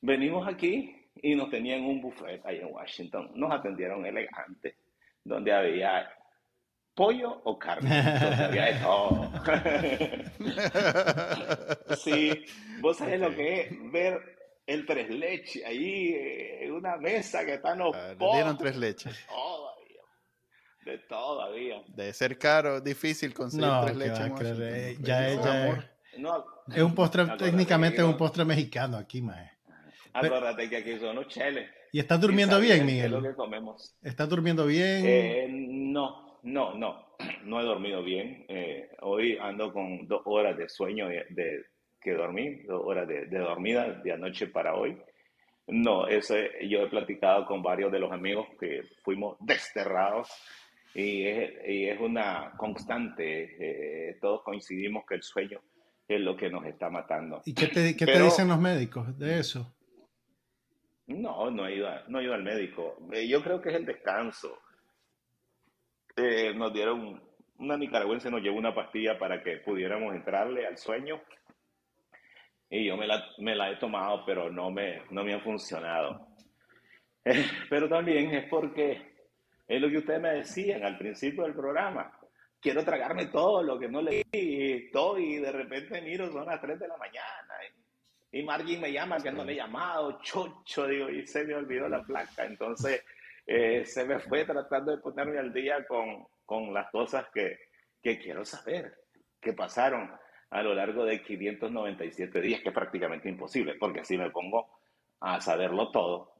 [0.00, 3.30] Venimos aquí y nos tenían un buffet ahí en Washington.
[3.34, 4.76] Nos atendieron elegante,
[5.22, 6.08] donde había
[6.94, 7.90] pollo o carne.
[7.98, 9.30] había de todo.
[11.96, 12.44] sí,
[12.80, 14.20] vos sabés lo que es ver
[14.66, 16.14] el tres leches ahí
[16.60, 19.26] en una mesa que están los ah, dieron tres leches.
[19.26, 20.02] Todavía.
[20.84, 21.82] De todavía.
[21.88, 24.30] De ser caro, difícil conseguir tres leches.
[24.60, 25.94] Eh, ya, es, ya
[26.68, 29.53] es un postre, técnicamente es un postre mexicano aquí, mae.
[30.14, 31.68] Acuérdate que aquí son cheles.
[31.92, 33.06] ¿Y estás durmiendo bien, Miguel?
[33.06, 33.96] Es lo que comemos.
[34.02, 35.04] ¿Estás durmiendo bien?
[35.04, 37.04] Eh, no, no, no.
[37.44, 38.46] No he dormido bien.
[38.48, 41.64] Eh, hoy ando con dos horas de sueño de,
[42.00, 44.96] que dormí, dos horas de, dormida de anoche para hoy.
[45.66, 50.28] No, eso yo he platicado con varios de los amigos que fuimos desterrados
[50.94, 53.56] y es, una constante.
[53.58, 55.60] Eh, todos coincidimos que el sueño
[56.08, 57.42] es lo que nos está matando.
[57.44, 59.73] ¿Y qué te, qué te dicen los médicos de eso?
[61.06, 62.96] No, no he ido, no ido al médico.
[63.12, 64.58] Eh, yo creo que es el descanso.
[66.16, 67.22] Eh, nos dieron,
[67.58, 71.20] una nicaragüense nos llevó una pastilla para que pudiéramos entrarle al sueño.
[72.70, 76.28] Y yo me la, he tomado, pero no me, no me ha funcionado.
[77.26, 79.14] Eh, pero también es porque
[79.66, 82.12] es lo que ustedes me decían al principio del programa.
[82.60, 86.60] Quiero tragarme todo lo que no leí, y todo, y de repente miro, son las
[86.60, 87.54] 3 de la mañana.
[88.34, 91.88] Y Margin me llama que no le he llamado, chocho, digo, y se me olvidó
[91.88, 92.44] la placa.
[92.44, 93.04] Entonces,
[93.46, 97.56] eh, se me fue tratando de ponerme al día con, con las cosas que,
[98.02, 98.92] que, quiero saber,
[99.40, 100.10] que pasaron
[100.50, 104.68] a lo largo de 597 días, que es prácticamente imposible, porque si me pongo
[105.20, 106.32] a saberlo todo,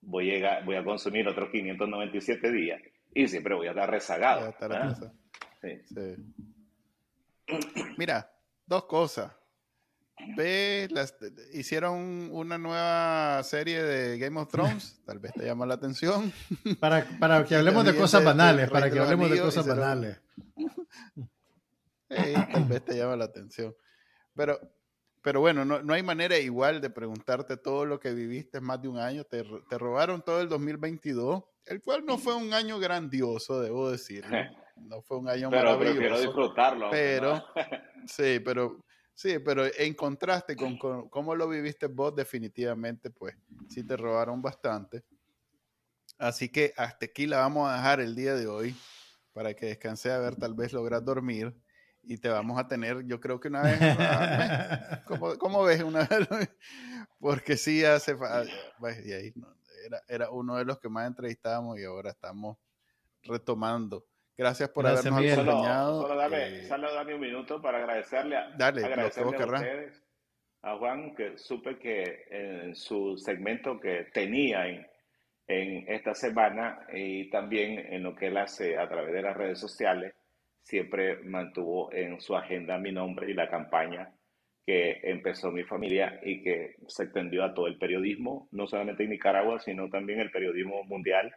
[0.00, 2.80] voy a, llegar, voy a consumir otros 597 días
[3.12, 4.54] y siempre voy a estar rezagado.
[7.98, 8.32] Mira,
[8.64, 9.36] dos cosas.
[10.36, 10.88] Ve,
[11.52, 16.32] hicieron una nueva serie de Game of Thrones, tal vez te llama la atención.
[16.80, 20.20] Para, para que hablemos de cosas banales, para que hablemos de cosas banales.
[22.08, 23.74] tal vez te llama la atención.
[24.34, 24.58] Pero,
[25.22, 28.88] pero bueno, no, no, hay manera igual de preguntarte todo lo que viviste más de
[28.88, 29.24] un año.
[29.24, 34.24] Te, te robaron todo el 2022, el cual no fue un año grandioso, debo decir.
[34.76, 35.98] No fue un año pero maravilloso.
[35.98, 36.90] Pero disfrutarlo.
[36.90, 37.42] Pero,
[38.06, 38.84] sí, pero
[39.16, 43.34] Sí, pero en contraste con, cómo lo viviste vos, definitivamente, pues
[43.66, 45.04] sí te robaron bastante.
[46.18, 48.76] Así que hasta aquí la vamos a dejar el día de hoy
[49.32, 51.56] para que descanse a ver, tal vez logras dormir
[52.02, 53.78] y te vamos a tener, yo creo que una vez,
[55.38, 56.50] ¿cómo, ves una vez?
[57.18, 62.10] Porque sí hace falta, pues, era, era uno de los que más entrevistábamos y ahora
[62.10, 62.58] estamos
[63.22, 64.04] retomando
[64.36, 66.02] Gracias por habernos acompañado.
[66.02, 70.02] Solo, dame, eh, dame, un minuto para agradecerle a, agradecerle a ustedes,
[70.62, 74.86] a Juan, que supe que en su segmento que tenía en,
[75.46, 79.58] en esta semana y también en lo que él hace a través de las redes
[79.58, 80.14] sociales,
[80.62, 84.12] siempre mantuvo en su agenda mi nombre y la campaña
[84.66, 89.10] que empezó mi familia y que se extendió a todo el periodismo, no solamente en
[89.10, 91.32] Nicaragua, sino también el periodismo mundial.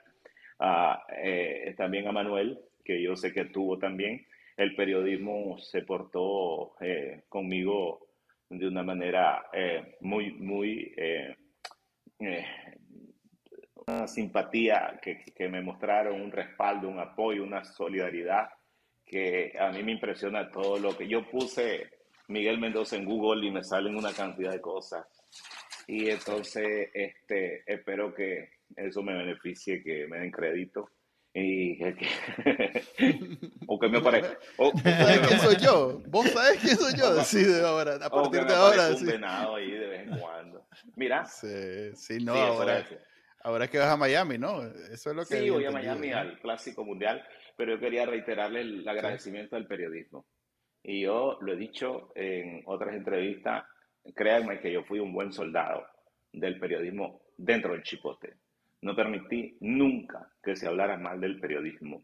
[0.58, 2.60] Ah, eh, también a Manuel,
[2.90, 4.26] que yo sé que tuvo también,
[4.58, 8.08] el periodismo se portó eh, conmigo
[8.50, 11.36] de una manera eh, muy, muy, eh,
[13.76, 18.50] una simpatía que, que, me mostraron, un respaldo, un apoyo, una solidaridad,
[19.06, 21.92] que a mí me impresiona todo lo que yo puse
[22.28, 25.06] Miguel Mendoza en Google y me salen una cantidad de cosas.
[25.86, 30.90] Y entonces, este, espero que eso me beneficie, que me den crédito
[31.34, 31.80] y
[33.68, 34.38] o que me parece.
[34.58, 36.02] ¿Vos sabés quién soy yo?
[36.08, 37.24] ¿Vos sabés quién soy yo?
[37.24, 38.90] Sí, de ahora, a partir de ahora.
[38.90, 40.68] un venado ahí de vez en cuando.
[40.96, 41.26] Mira.
[41.26, 42.86] Sí, sí, no, ahora,
[43.44, 44.64] ahora que vas a Miami, ¿no?
[44.92, 45.40] Eso es lo que.
[45.40, 47.24] Sí, voy a Miami al Clásico Mundial,
[47.56, 50.26] pero yo quería reiterarle el agradecimiento al periodismo.
[50.82, 53.66] Y yo lo he dicho en otras entrevistas,
[54.16, 55.86] créanme que yo fui un buen soldado
[56.32, 58.38] del periodismo dentro del chipote
[58.82, 62.04] no permití nunca que se hablara mal del periodismo.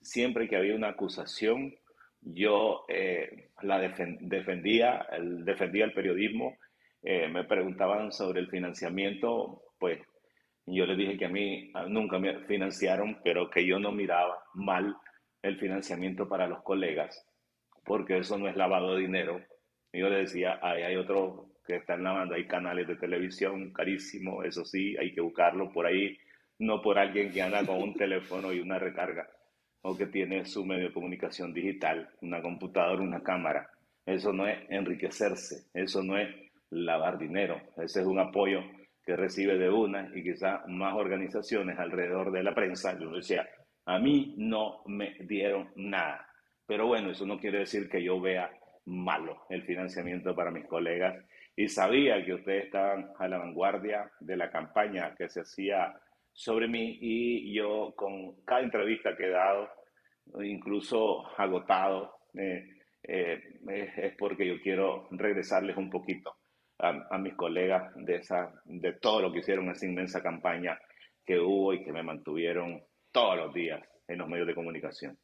[0.00, 1.74] Siempre que había una acusación,
[2.20, 5.06] yo eh, la defendía,
[5.44, 6.56] defendía el periodismo.
[7.02, 10.00] Eh, me preguntaban sobre el financiamiento, pues
[10.66, 14.96] yo les dije que a mí nunca me financiaron, pero que yo no miraba mal
[15.42, 17.26] el financiamiento para los colegas,
[17.84, 19.40] porque eso no es lavado de dinero.
[19.92, 22.34] Yo les decía, hay otro que están lavando.
[22.34, 26.16] Hay canales de televisión carísimos, eso sí, hay que buscarlo por ahí,
[26.58, 29.28] no por alguien que anda con un teléfono y una recarga
[29.82, 33.68] o que tiene su medio de comunicación digital, una computadora, una cámara.
[34.06, 36.28] Eso no es enriquecerse, eso no es
[36.70, 38.60] lavar dinero, ese es un apoyo
[39.04, 42.98] que recibe de una y quizás más organizaciones alrededor de la prensa.
[42.98, 43.48] Yo decía,
[43.84, 46.28] A mí no me dieron nada.
[46.66, 48.50] Pero bueno, eso no quiere decir que yo vea
[48.86, 51.24] malo el financiamiento para mis colegas.
[51.54, 55.94] Y sabía que ustedes estaban a la vanguardia de la campaña que se hacía
[56.32, 59.68] sobre mí y yo con cada entrevista que he dado,
[60.42, 62.64] incluso agotado, eh,
[63.02, 63.42] eh,
[63.96, 66.34] es porque yo quiero regresarles un poquito
[66.78, 70.78] a, mis colegas de, esa, de todo lo que hicieron esa inmensa campaña
[71.24, 72.82] que hubo y que me mantuvieron
[73.12, 75.18] todos los días en los medios de comunicación.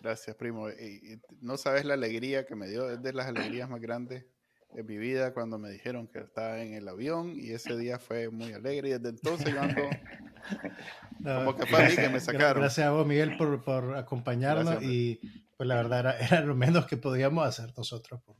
[0.00, 0.68] Gracias, primo.
[0.68, 4.26] Y, no sabes la alegría que me dio, es de las alegrías más grandes
[4.74, 8.30] de mi vida cuando me dijeron que estaba en el avión y ese día fue
[8.30, 9.82] muy alegre y desde entonces yo ando
[11.22, 12.62] como que fue que me sacaron.
[12.62, 15.20] Gracias a vos, Miguel, por, por acompañarnos y
[15.56, 18.36] pues la verdad era, era, lo menos que podíamos hacer nosotros por,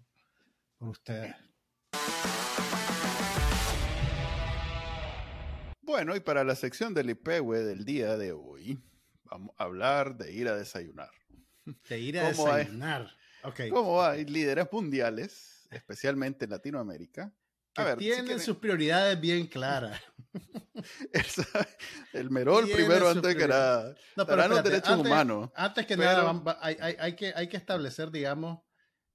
[0.78, 1.35] por ustedes.
[5.83, 8.83] Bueno, y para la sección del IPEWE del día de hoy,
[9.24, 11.11] vamos a hablar de ir a desayunar.
[11.89, 13.11] De ir a desayunar.
[13.45, 13.68] okay.
[13.68, 17.33] ¿Cómo hay líderes mundiales, especialmente en Latinoamérica,
[17.75, 20.01] que tienen sus prioridades bien claras.
[22.12, 23.95] el Merol primero antes que nada.
[24.16, 25.51] No, pero los derechos antes, humanos.
[25.55, 28.61] Antes que nada, hay, hay, hay, que, hay que establecer, digamos,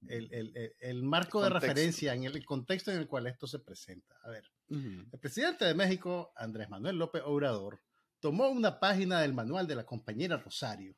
[0.06, 4.16] el, el, el marco de referencia en el contexto en el cual esto se presenta.
[4.22, 7.80] A ver, el presidente de México, Andrés Manuel López Obrador,
[8.20, 10.96] tomó una página del manual de la compañera Rosario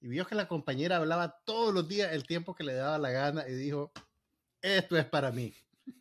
[0.00, 3.10] y vio que la compañera hablaba todos los días el tiempo que le daba la
[3.10, 3.92] gana y dijo,
[4.66, 5.54] esto es para mí.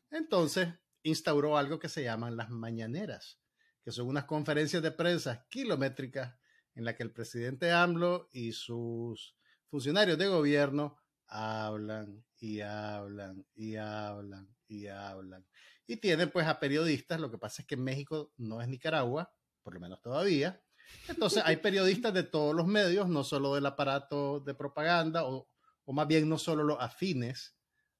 [0.09, 0.69] Entonces
[1.03, 3.39] instauró algo que se llaman las mañaneras,
[3.83, 6.35] que son unas conferencias de prensa kilométricas
[6.73, 9.37] en las que el presidente AMLO y sus
[9.69, 10.97] funcionarios de gobierno
[11.27, 15.45] hablan y hablan y hablan y hablan.
[15.85, 19.75] Y tienen pues a periodistas, lo que pasa es que México no es Nicaragua, por
[19.75, 20.59] lo menos todavía.
[21.07, 25.47] Entonces hay periodistas de todos los medios, no solo del aparato de propaganda, o,
[25.85, 27.55] o más bien no solo los afines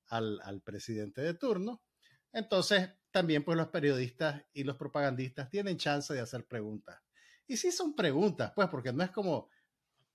[0.08, 1.82] al, al presidente de turno.
[2.32, 7.02] Entonces también pues los periodistas y los propagandistas tienen chance de hacer preguntas.
[7.48, 9.50] Y sí son preguntas, pues, porque no es como,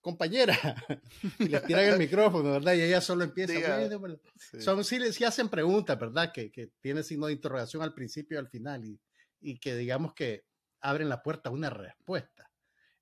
[0.01, 0.55] compañera,
[1.39, 2.75] y le tiran el micrófono, ¿verdad?
[2.75, 3.55] Y ella solo empieza.
[4.59, 6.33] Son, sí, sí, hacen preguntas, ¿verdad?
[6.33, 9.01] Que, que tiene signo de interrogación al principio y al final, y,
[9.41, 10.45] y que digamos que
[10.81, 12.51] abren la puerta a una respuesta.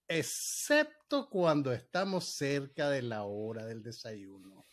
[0.06, 4.66] Excepto cuando estamos cerca de la hora del desayuno.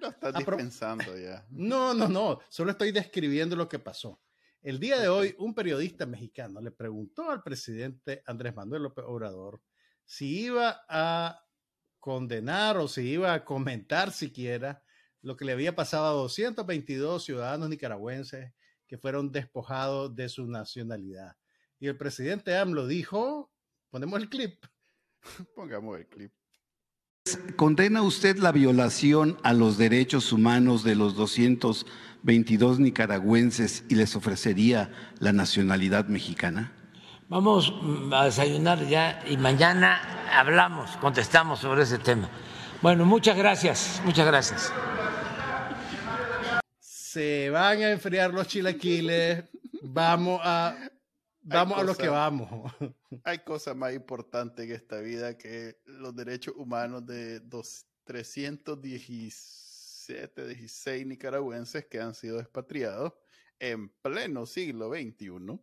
[0.00, 1.46] Lo estás dispensando ya.
[1.50, 2.40] No, no, no.
[2.48, 4.20] Solo estoy describiendo lo que pasó.
[4.62, 9.60] El día de hoy, un periodista mexicano le preguntó al presidente Andrés Manuel López Obrador
[10.04, 11.44] si iba a
[11.98, 14.82] condenar o si iba a comentar siquiera
[15.20, 18.52] lo que le había pasado a 222 ciudadanos nicaragüenses
[18.86, 21.36] que fueron despojados de su nacionalidad.
[21.78, 23.50] Y el presidente AMLO dijo,
[23.90, 24.64] ponemos el clip.
[25.56, 26.32] Pongamos el clip.
[27.56, 34.90] ¿Condena usted la violación a los derechos humanos de los 222 nicaragüenses y les ofrecería
[35.20, 36.72] la nacionalidad mexicana?
[37.28, 37.72] Vamos
[38.12, 42.28] a desayunar ya y mañana hablamos, contestamos sobre ese tema.
[42.82, 44.72] Bueno, muchas gracias, muchas gracias.
[46.80, 49.44] Se van a enfriar los chilaquiles,
[49.82, 50.74] vamos a,
[51.42, 52.50] vamos a lo que vamos.
[53.24, 61.06] Hay cosas más importantes en esta vida que los derechos humanos de dos, 317, 16
[61.06, 63.12] nicaragüenses que han sido expatriados
[63.58, 65.60] en pleno siglo XXI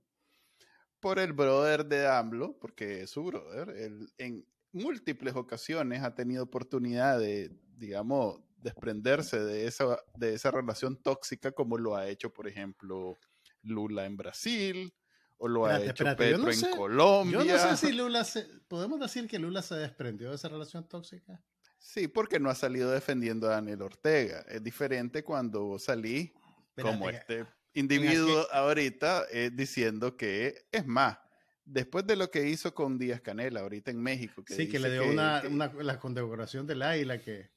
[1.00, 6.44] por el brother de AMLO, porque es su brother, él en múltiples ocasiones ha tenido
[6.44, 12.48] oportunidad de, digamos, desprenderse de esa, de esa relación tóxica como lo ha hecho, por
[12.48, 13.18] ejemplo,
[13.62, 14.94] Lula en Brasil,
[15.40, 17.44] o lo ha hecho Petro en Colombia.
[17.44, 20.88] Yo no sé si Lula se, podemos decir que Lula se desprendió de esa relación
[20.88, 21.42] tóxica.
[21.78, 24.46] Sí, porque no ha salido defendiendo a Daniel Ortega.
[24.50, 26.34] Es diferente cuando salí
[26.80, 31.18] como este individuo ahorita eh, diciendo que, es más,
[31.64, 34.44] después de lo que hizo con Díaz Canela ahorita en México.
[34.44, 35.42] Que sí, que le dio una,
[35.82, 37.50] la condecoración del águila, que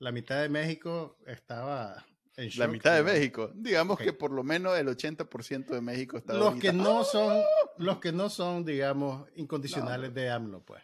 [0.00, 2.04] la mitad de México estaba
[2.56, 3.50] La mitad de México.
[3.54, 7.42] Digamos que por lo menos el 80% de México está los que no son
[7.78, 10.82] Los que no son, digamos, incondicionales de AMLO, pues.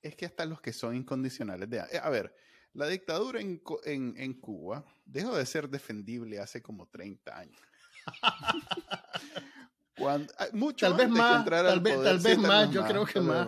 [0.00, 2.00] Es que hasta los que son incondicionales de AMLO.
[2.02, 2.34] A ver,
[2.72, 7.60] la dictadura en, en, en Cuba dejó de ser defendible hace como 30 años.
[9.94, 13.46] Cuando, mucho tal vez más, tal, vez, tal vez más, yo creo que más.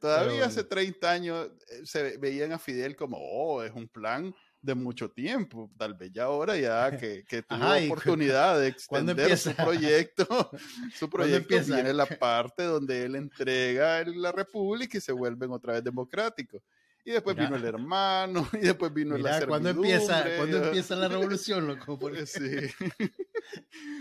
[0.00, 4.74] Todavía hace 30 años eh, se veían a Fidel como, oh, es un plan de
[4.74, 10.26] mucho tiempo, tal vez ya ahora ya que, que tuvo oportunidad de extender su proyecto,
[10.94, 15.84] su proyecto viene la parte donde él entrega la república y se vuelven otra vez
[15.84, 16.62] democráticos.
[17.02, 21.66] Y después vino el hermano, y después vino la ¿cuándo empieza, ¿cuándo empieza la revolución,
[21.66, 21.98] loco?
[22.26, 22.68] Sí.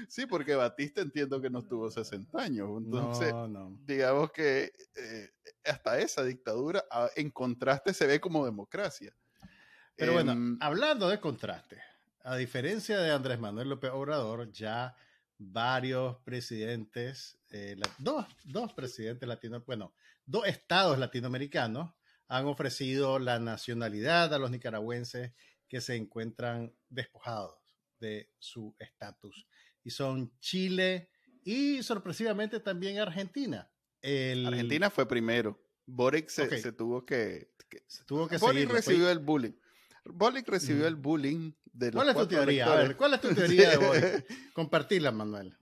[0.09, 2.69] sí, porque Batista entiendo que no tuvo 60 años.
[2.77, 3.33] Entonces,
[3.85, 5.29] digamos que eh,
[5.63, 9.15] hasta esa dictadura, ah, en contraste, se ve como democracia.
[9.99, 11.77] Pero bueno, em, hablando de contraste,
[12.23, 14.95] a diferencia de Andrés Manuel López Obrador, ya
[15.37, 19.93] varios presidentes, eh, dos, dos presidentes latinos, bueno,
[20.25, 21.93] dos estados latinoamericanos
[22.27, 25.33] han ofrecido la nacionalidad a los nicaragüenses
[25.67, 27.55] que se encuentran despojados
[27.99, 29.47] de su estatus.
[29.83, 31.09] Y son Chile
[31.43, 33.71] y sorpresivamente también Argentina.
[34.01, 35.59] Argentina fue primero.
[35.85, 37.51] Boric se, tuvo que,
[37.87, 39.53] se tuvo que Boric recibió el bullying.
[40.13, 42.95] Boric recibió el bullying de los ¿Cuál es tu teoría?
[42.97, 44.25] ¿cuál es tu teoría de Boric?
[44.53, 45.55] Compartirla, Manuel.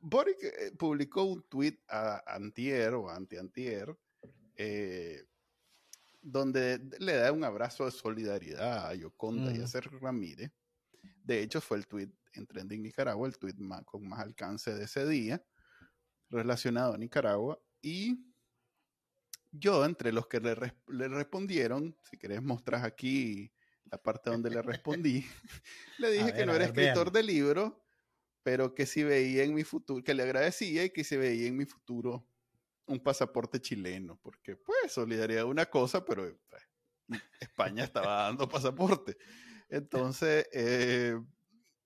[0.00, 3.96] Boric eh, publicó un tweet a antier o anti-antier
[4.56, 5.24] eh,
[6.22, 10.50] donde le da un abrazo de solidaridad a Yoconda y a Sergio Ramírez.
[11.22, 13.54] De hecho, fue el tweet en Trending Nicaragua, el tweet
[13.84, 15.44] con más alcance de ese día,
[16.30, 17.60] relacionado a Nicaragua.
[17.82, 18.24] Y
[19.52, 20.54] yo, entre los que le,
[21.08, 23.52] respondieron, si querés mostrar aquí
[23.94, 25.24] la parte donde le respondí,
[25.98, 27.80] le dije que no era escritor de libro,
[28.42, 31.56] pero que si veía en mi futuro, que le agradecía y que si veía en
[31.56, 32.26] mi futuro
[32.86, 39.16] un pasaporte chileno, porque pues solidaridad una cosa, pero pues, España estaba dando pasaporte.
[39.68, 40.48] Entonces,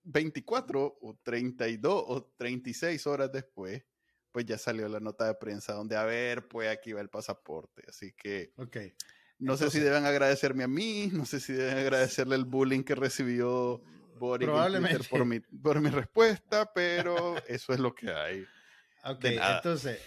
[0.04, 3.84] 24 eh, o 32 o 36 horas después,
[4.32, 7.82] pues ya salió la nota de prensa donde, a ver, pues aquí va el pasaporte.
[7.86, 8.94] Así que okay.
[9.38, 12.94] No sé si deben agradecerme a mí, no sé si deben agradecerle el bullying que
[12.94, 13.82] recibió
[14.18, 14.48] Boris
[15.08, 18.44] por mi, por mi respuesta, pero eso es lo que hay.
[19.04, 20.00] Ok, entonces,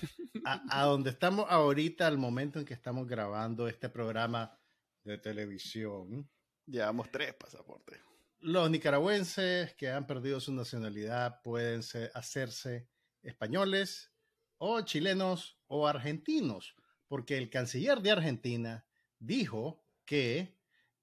[0.46, 4.60] a, donde estamos ahorita, al momento en que estamos grabando este programa
[5.04, 6.30] de televisión.
[6.68, 8.00] Llevamos tres pasaportes.
[8.40, 11.82] Los nicaragüenses que han perdido su nacionalidad pueden
[12.14, 12.88] hacerse
[13.24, 14.12] españoles
[14.58, 16.76] o chilenos o argentinos,
[17.08, 18.86] porque el canciller de Argentina
[19.22, 20.58] dijo que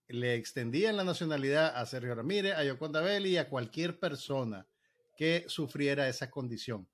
[0.09, 4.67] le extendían la nacionalidad a Sergio Ramírez, a Yoconda Belli y a cualquier persona
[5.17, 6.89] que sufriera esa condición.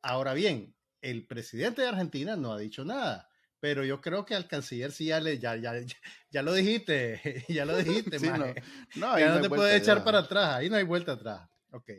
[0.00, 3.28] Ahora bien, el presidente de Argentina no ha dicho nada,
[3.60, 5.74] pero yo creo que al canciller sí ya le, ya, ya,
[6.30, 8.54] ya lo dijiste, ya lo dijiste, sí, no,
[8.96, 11.48] no, ya no, te puedes echar para atrás, ahí no hay vuelta atrás.
[11.70, 11.90] Ok.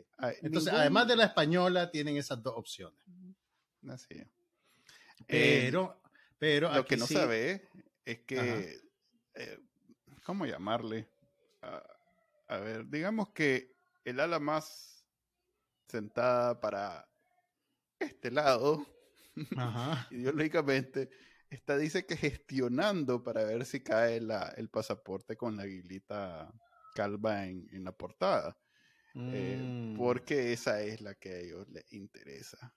[0.42, 3.00] Entonces, además de la española, tienen esas dos opciones.
[3.88, 4.22] Así.
[5.26, 6.72] Pero, eh, pero.
[6.72, 7.68] Lo que no sabe
[8.04, 8.80] es que.
[9.34, 9.58] Eh,
[10.24, 11.08] ¿Cómo llamarle?
[12.46, 13.74] a ver, digamos que
[14.04, 15.04] el ala más
[15.88, 17.08] sentada para
[17.98, 18.86] este lado,
[20.10, 21.10] ideológicamente,
[21.48, 24.20] está, dice que gestionando para ver si cae
[24.56, 26.52] el pasaporte con la guilita
[26.94, 28.56] calva en, la portada.
[29.14, 29.96] Eh, mm.
[29.96, 32.74] porque esa es la que a ellos les interesa.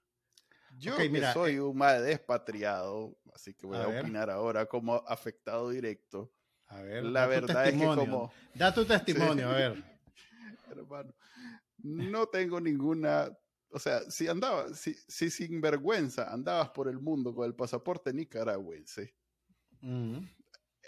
[0.77, 0.95] Yo
[1.33, 6.31] soy eh un mal despatriado, así que voy a, opinar ahora como afectado directo.
[6.67, 8.31] A ver, la verdad es que como...
[8.53, 9.83] Da tu testimonio, a ver.
[10.69, 11.13] Hermano,
[11.77, 13.31] no tengo ninguna
[13.69, 18.13] o sea, si andaba, si, si sin vergüenza andabas por el mundo con el pasaporte
[18.13, 19.13] nicaragüense,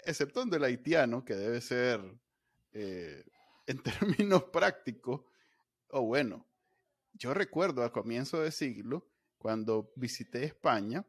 [0.04, 2.00] exceptuando el haitiano, que debe ser
[2.72, 3.24] eh,
[3.66, 3.82] en
[4.28, 5.22] términos prácticos,
[5.88, 6.48] o bueno,
[7.12, 9.09] yo recuerdo a comienzo de siglo,
[9.40, 11.02] cuando visité España,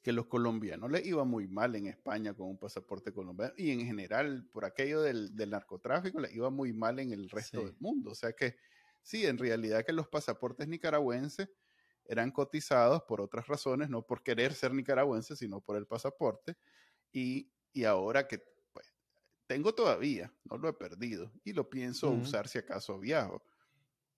[0.00, 3.84] que los colombianos les iba muy mal en España con un pasaporte colombiano y en
[3.84, 8.12] general por aquello del, del narcotráfico les iba muy mal en el resto del mundo.
[8.12, 8.56] O sea que
[9.02, 11.48] sí, en realidad que los pasaportes nicaragüenses
[12.04, 16.56] eran cotizados por otras razones, no por querer ser nicaragüense, sino por el pasaporte.
[17.12, 17.50] Y,
[17.84, 18.94] ahora que pues,
[19.48, 23.42] tengo todavía, no lo he perdido y lo pienso usar si acaso viajo.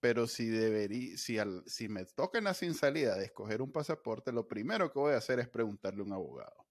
[0.00, 3.72] Pero si debería, si, al, si me toca en la sin salida de escoger un
[3.72, 6.66] pasaporte, lo primero que voy a hacer es preguntarle a un abogado.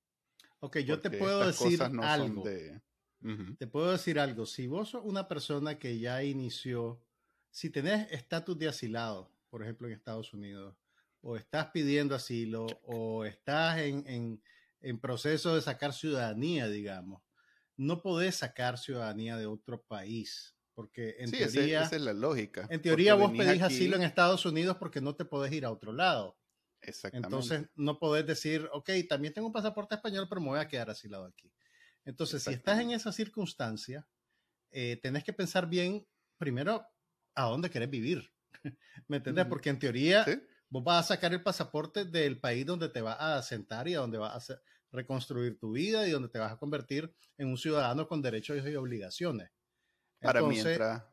[0.59, 2.43] Ok, yo te puedo decir algo.
[3.57, 4.45] Te puedo decir algo.
[4.45, 7.01] Si vos sos una persona que ya inició
[7.55, 10.75] si tenés estatus de asilado, por ejemplo, en Estados Unidos,
[11.21, 14.41] o estás pidiendo asilo, o estás en,
[14.99, 17.23] proceso de sacar ciudadanía, digamos,
[17.77, 20.54] no podés sacar ciudadanía de otro país.
[20.75, 21.83] Porque en teoría.
[21.83, 22.67] Esa, es la lógica.
[22.69, 25.93] En teoría, vos pedís asilo en Estados Unidos porque no te podés ir a otro
[25.93, 26.37] lado.
[26.81, 27.27] Exactamente.
[27.27, 30.89] Entonces, no podés decir, ok, también tengo un pasaporte español, pero me voy a quedar
[30.89, 31.51] asilado aquí.
[32.03, 34.05] Entonces, si estás en esa circunstancia,
[34.71, 36.05] eh, tenés que pensar bien,
[36.37, 36.85] primero,
[37.33, 38.31] a dónde querés vivir.
[39.07, 39.45] ¿Me entendés?
[39.45, 40.25] Porque en teoría,
[40.69, 43.99] vos vas a sacar el pasaporte del país donde te vas a sentar y a
[43.99, 44.61] donde vas a
[44.91, 48.75] reconstruir tu vida y donde te vas a convertir en un ciudadano con derechos y
[48.75, 49.49] obligaciones.
[50.25, 51.03] Para mientras,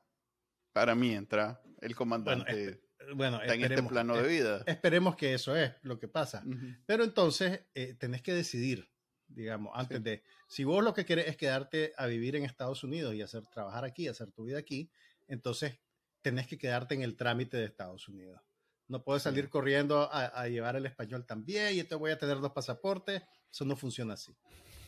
[0.73, 2.83] para mientras el comandante
[3.15, 4.63] bueno, está en este plano de vida.
[4.67, 6.45] Esperemos que eso es lo que pasa.
[6.87, 8.91] Pero entonces eh, tenés que decidir,
[9.29, 13.15] digamos, antes de, si vos lo que querés es quedarte a vivir en Estados Unidos
[13.15, 14.91] y hacer trabajar aquí, hacer tu vida aquí,
[15.29, 15.79] entonces
[16.23, 18.41] tenés que quedarte en el trámite de Estados Unidos.
[18.89, 22.53] No puedes salir corriendo a, llevar el español también y te voy a tener dos
[22.53, 23.23] pasaportes.
[23.51, 24.37] Eso no funciona así.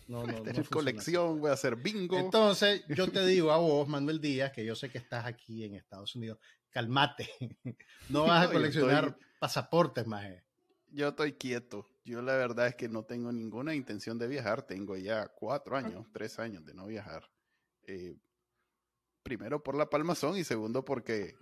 [0.07, 2.19] No, no, tener colección, voy a hacer bingo.
[2.19, 5.75] Entonces, yo te digo a vos, Manuel Díaz, que yo sé que estás aquí en
[5.75, 6.39] Estados Unidos,
[6.71, 7.29] calmate.
[8.11, 10.27] No vas a coleccionar pasaportes, más.
[10.91, 11.89] Yo estoy quieto.
[12.05, 14.63] Yo la verdad es que no tengo ninguna intención de viajar.
[14.67, 17.31] Tengo ya cuatro años, tres años de no viajar.
[17.87, 18.15] Eh,
[19.23, 21.35] primero por la palmazón y segundo porque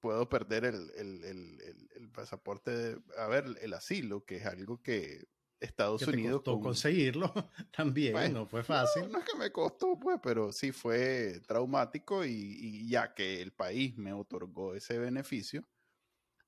[0.00, 5.28] puedo perder el, el, pasaporte, a ver, el asilo, que es algo que
[5.62, 6.42] Estados Unidos.
[6.42, 7.32] Costó conseguirlo
[7.76, 9.10] también, no fue fácil.
[9.10, 13.96] No, es que me costó, pues, pero sí fue traumático y, ya que el país
[13.96, 15.64] me otorgó ese beneficio,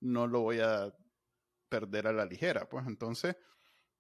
[0.01, 0.93] no lo voy a
[1.69, 3.37] perder a la ligera, pues entonces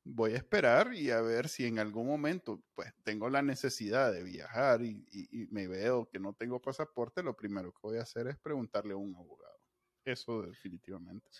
[0.05, 4.23] voy a esperar y a ver si en algún momento pues tengo la necesidad de
[4.23, 5.07] viajar y,
[5.51, 8.97] me veo que no tengo pasaporte, lo primero que voy a hacer es preguntarle a
[8.97, 9.59] un abogado.
[10.05, 11.31] Eso definitivamente.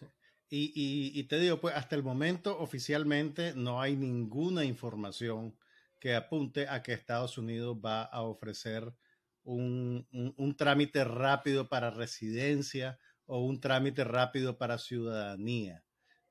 [0.49, 5.57] Y, te digo, pues hasta el momento oficialmente no hay ninguna información
[5.99, 8.95] que apunte a que Estados Unidos va a ofrecer
[9.43, 15.85] un, un trámite rápido para residencia o un trámite rápido para ciudadanía.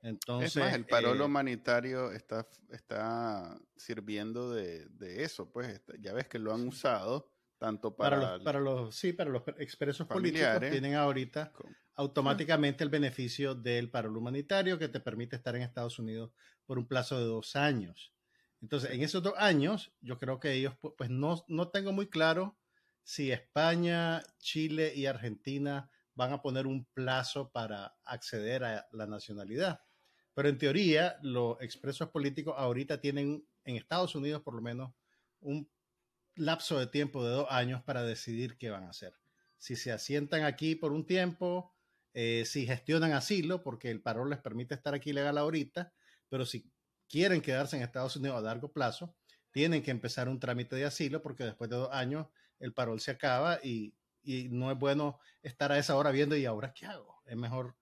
[0.04, 4.86] Entonces, es más, el paro eh, humanitario está, está sirviendo de,
[5.24, 9.14] eso, pues ya ves que lo han usado tanto para, para, los, para los, sí,
[9.14, 11.54] para los expresos políticos tienen ahorita
[11.96, 16.32] automáticamente el beneficio del paro humanitario que te permite estar en Estados Unidos
[16.66, 18.14] por un plazo de dos años.
[18.62, 22.58] Entonces, en esos dos años, yo creo que ellos, pues no, no tengo muy claro
[23.04, 29.82] si España, Chile y Argentina van a poner un plazo para acceder a la nacionalidad.
[30.34, 34.94] Pero en teoría, los expresos políticos ahorita tienen, en Estados Unidos por lo menos,
[35.42, 35.70] un
[36.36, 39.14] lapso de tiempo de dos años para decidir qué van a hacer.
[39.58, 41.73] Si se asientan aquí por un tiempo,
[42.14, 45.94] eh, si gestionan asilo, porque el paro les permite estar aquí legal ahorita,
[46.30, 46.72] pero si
[47.10, 49.16] quieren quedarse en Estados Unidos a largo plazo,
[49.52, 52.28] tienen que empezar un trámite de asilo porque después de dos años
[52.60, 53.94] el parol se acaba y,
[54.24, 57.22] y no es bueno estar a esa hora viendo y ahora qué hago.
[57.26, 57.76] Es mejor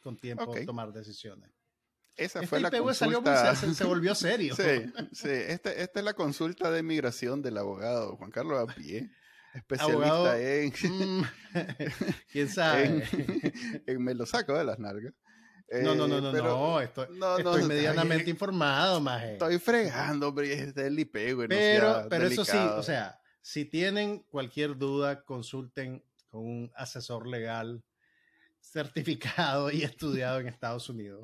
[0.00, 1.50] con tiempo tomar decisiones.
[2.16, 3.54] Esa este fue la consulta.
[3.54, 4.56] se, volvió serio.
[4.56, 5.28] Sí, sí.
[5.28, 9.10] Esta, esta, es la consulta de migración del abogado Juan Carlos Apié,
[9.56, 10.72] especialista en.
[10.82, 11.24] Mm,
[12.32, 13.02] ¿Quién sabe?
[13.86, 15.14] En, me lo saco de las nalgas.
[15.82, 17.06] no, no, no, no, no, estoy,
[17.38, 19.24] estoy medianamente informado, más.
[19.24, 21.48] Estoy fregando, hombre, es del IP, güey.
[21.48, 27.82] Pero, pero eso sí, o sea, si tienen cualquier duda, consulten con un asesor legal
[28.60, 31.22] certificado y estudiado en Estados Unidos.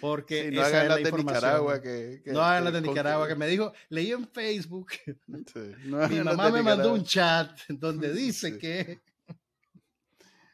[0.00, 3.72] Porque no hagan las de Nicaragua que, no hagan las de Nicaragua que me dijo,
[3.88, 4.92] leí en Facebook,
[5.26, 9.00] mi mamá me mandó un chat donde dice que...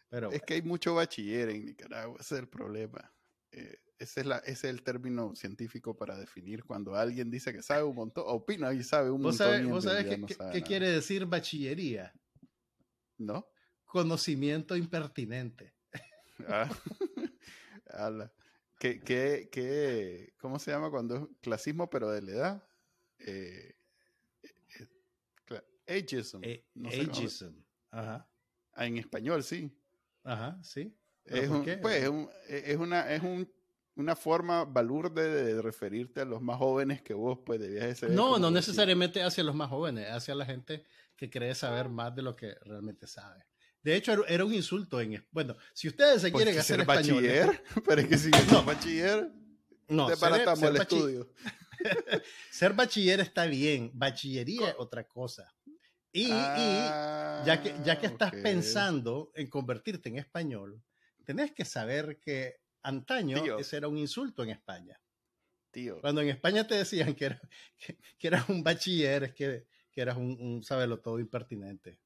[0.09, 3.13] Pero es que hay mucho bachiller en Nicaragua, ese es el problema.
[3.53, 7.63] Eh, ese, es la, ese es el término científico para definir cuando alguien dice que
[7.63, 9.71] sabe un montón, opina y sabe un montón.
[9.71, 12.13] ¿Vos sabés qué, qué quiere decir bachillería?
[13.19, 13.47] ¿No?
[13.85, 15.75] Conocimiento impertinente.
[17.93, 18.31] Ah.
[18.81, 22.65] ¿Qué, qué, qué, ¿Cómo se llama cuando es clasismo pero de la edad?
[23.19, 23.75] Eh,
[24.79, 26.41] eh, ageism.
[26.87, 27.63] ageism.
[27.91, 28.27] Ajá.
[28.73, 29.71] Ah, en español, sí.
[30.25, 30.97] Ajá, sí.
[31.27, 33.53] Es, un, pues, es, un, es, una, es un,
[33.97, 38.13] una forma balurde de referirte a los más jóvenes que vos, pues debías ser.
[38.13, 40.87] No, no necesariamente hacia los más jóvenes, hacia la gente
[41.17, 43.45] que cree saber más de lo que realmente sabe.
[43.83, 48.01] De hecho, era un insulto en bueno, si ustedes se quieren hacer ser bachiller, pero
[48.01, 49.31] es que si no bachiller,
[49.89, 51.33] no, desbaratamos el estudio.
[52.51, 55.55] ser bachiller está bien, bachillería es otra cosa.
[56.13, 60.83] Y, ya que, ya que ah, estás pensando en convertirte en español,
[61.25, 65.01] tenés que saber que antaño ese era un insulto en España.
[65.71, 66.01] Tío.
[66.01, 67.41] Cuando en España te decían que, era,
[68.19, 72.01] que, eras un bachiller, es que, que eras un, un sabelo todo impertinente.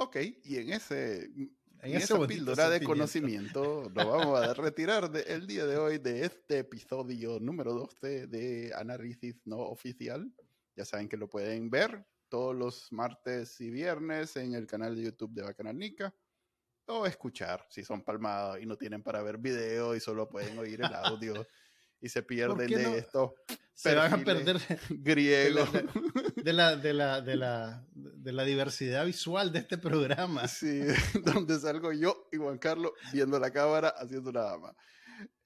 [0.00, 1.50] Ok, y en ese en,
[1.82, 7.40] esa píldora de conocimiento lo vamos a retirar el día de hoy de este episodio
[7.40, 10.32] número 12 de Análisis No Oficial.
[10.76, 15.02] Ya saben que lo pueden ver todos los martes y viernes en el canal de
[15.02, 16.14] YouTube de Bacananica.
[16.86, 20.80] O escuchar, si son palmados y no tienen para ver video y solo pueden oír
[20.80, 21.34] el audio
[22.00, 23.34] y se pierden de esto.
[23.74, 24.58] Se van a perder
[24.90, 25.64] griego.
[26.36, 30.48] De la, de, la, de, la, de la diversidad visual de este programa.
[30.48, 30.80] Sí,
[31.24, 34.74] donde salgo yo y Juan Carlos viendo la cámara haciendo nada más.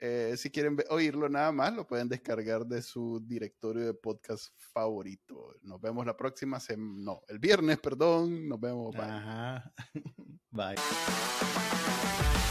[0.00, 5.54] Eh, si quieren oírlo nada más, lo pueden descargar de su directorio de podcast favorito.
[5.62, 6.98] Nos vemos la próxima semana.
[6.98, 8.48] No, el viernes, perdón.
[8.48, 8.94] Nos vemos.
[8.94, 9.62] Bye.
[10.50, 12.41] Bye.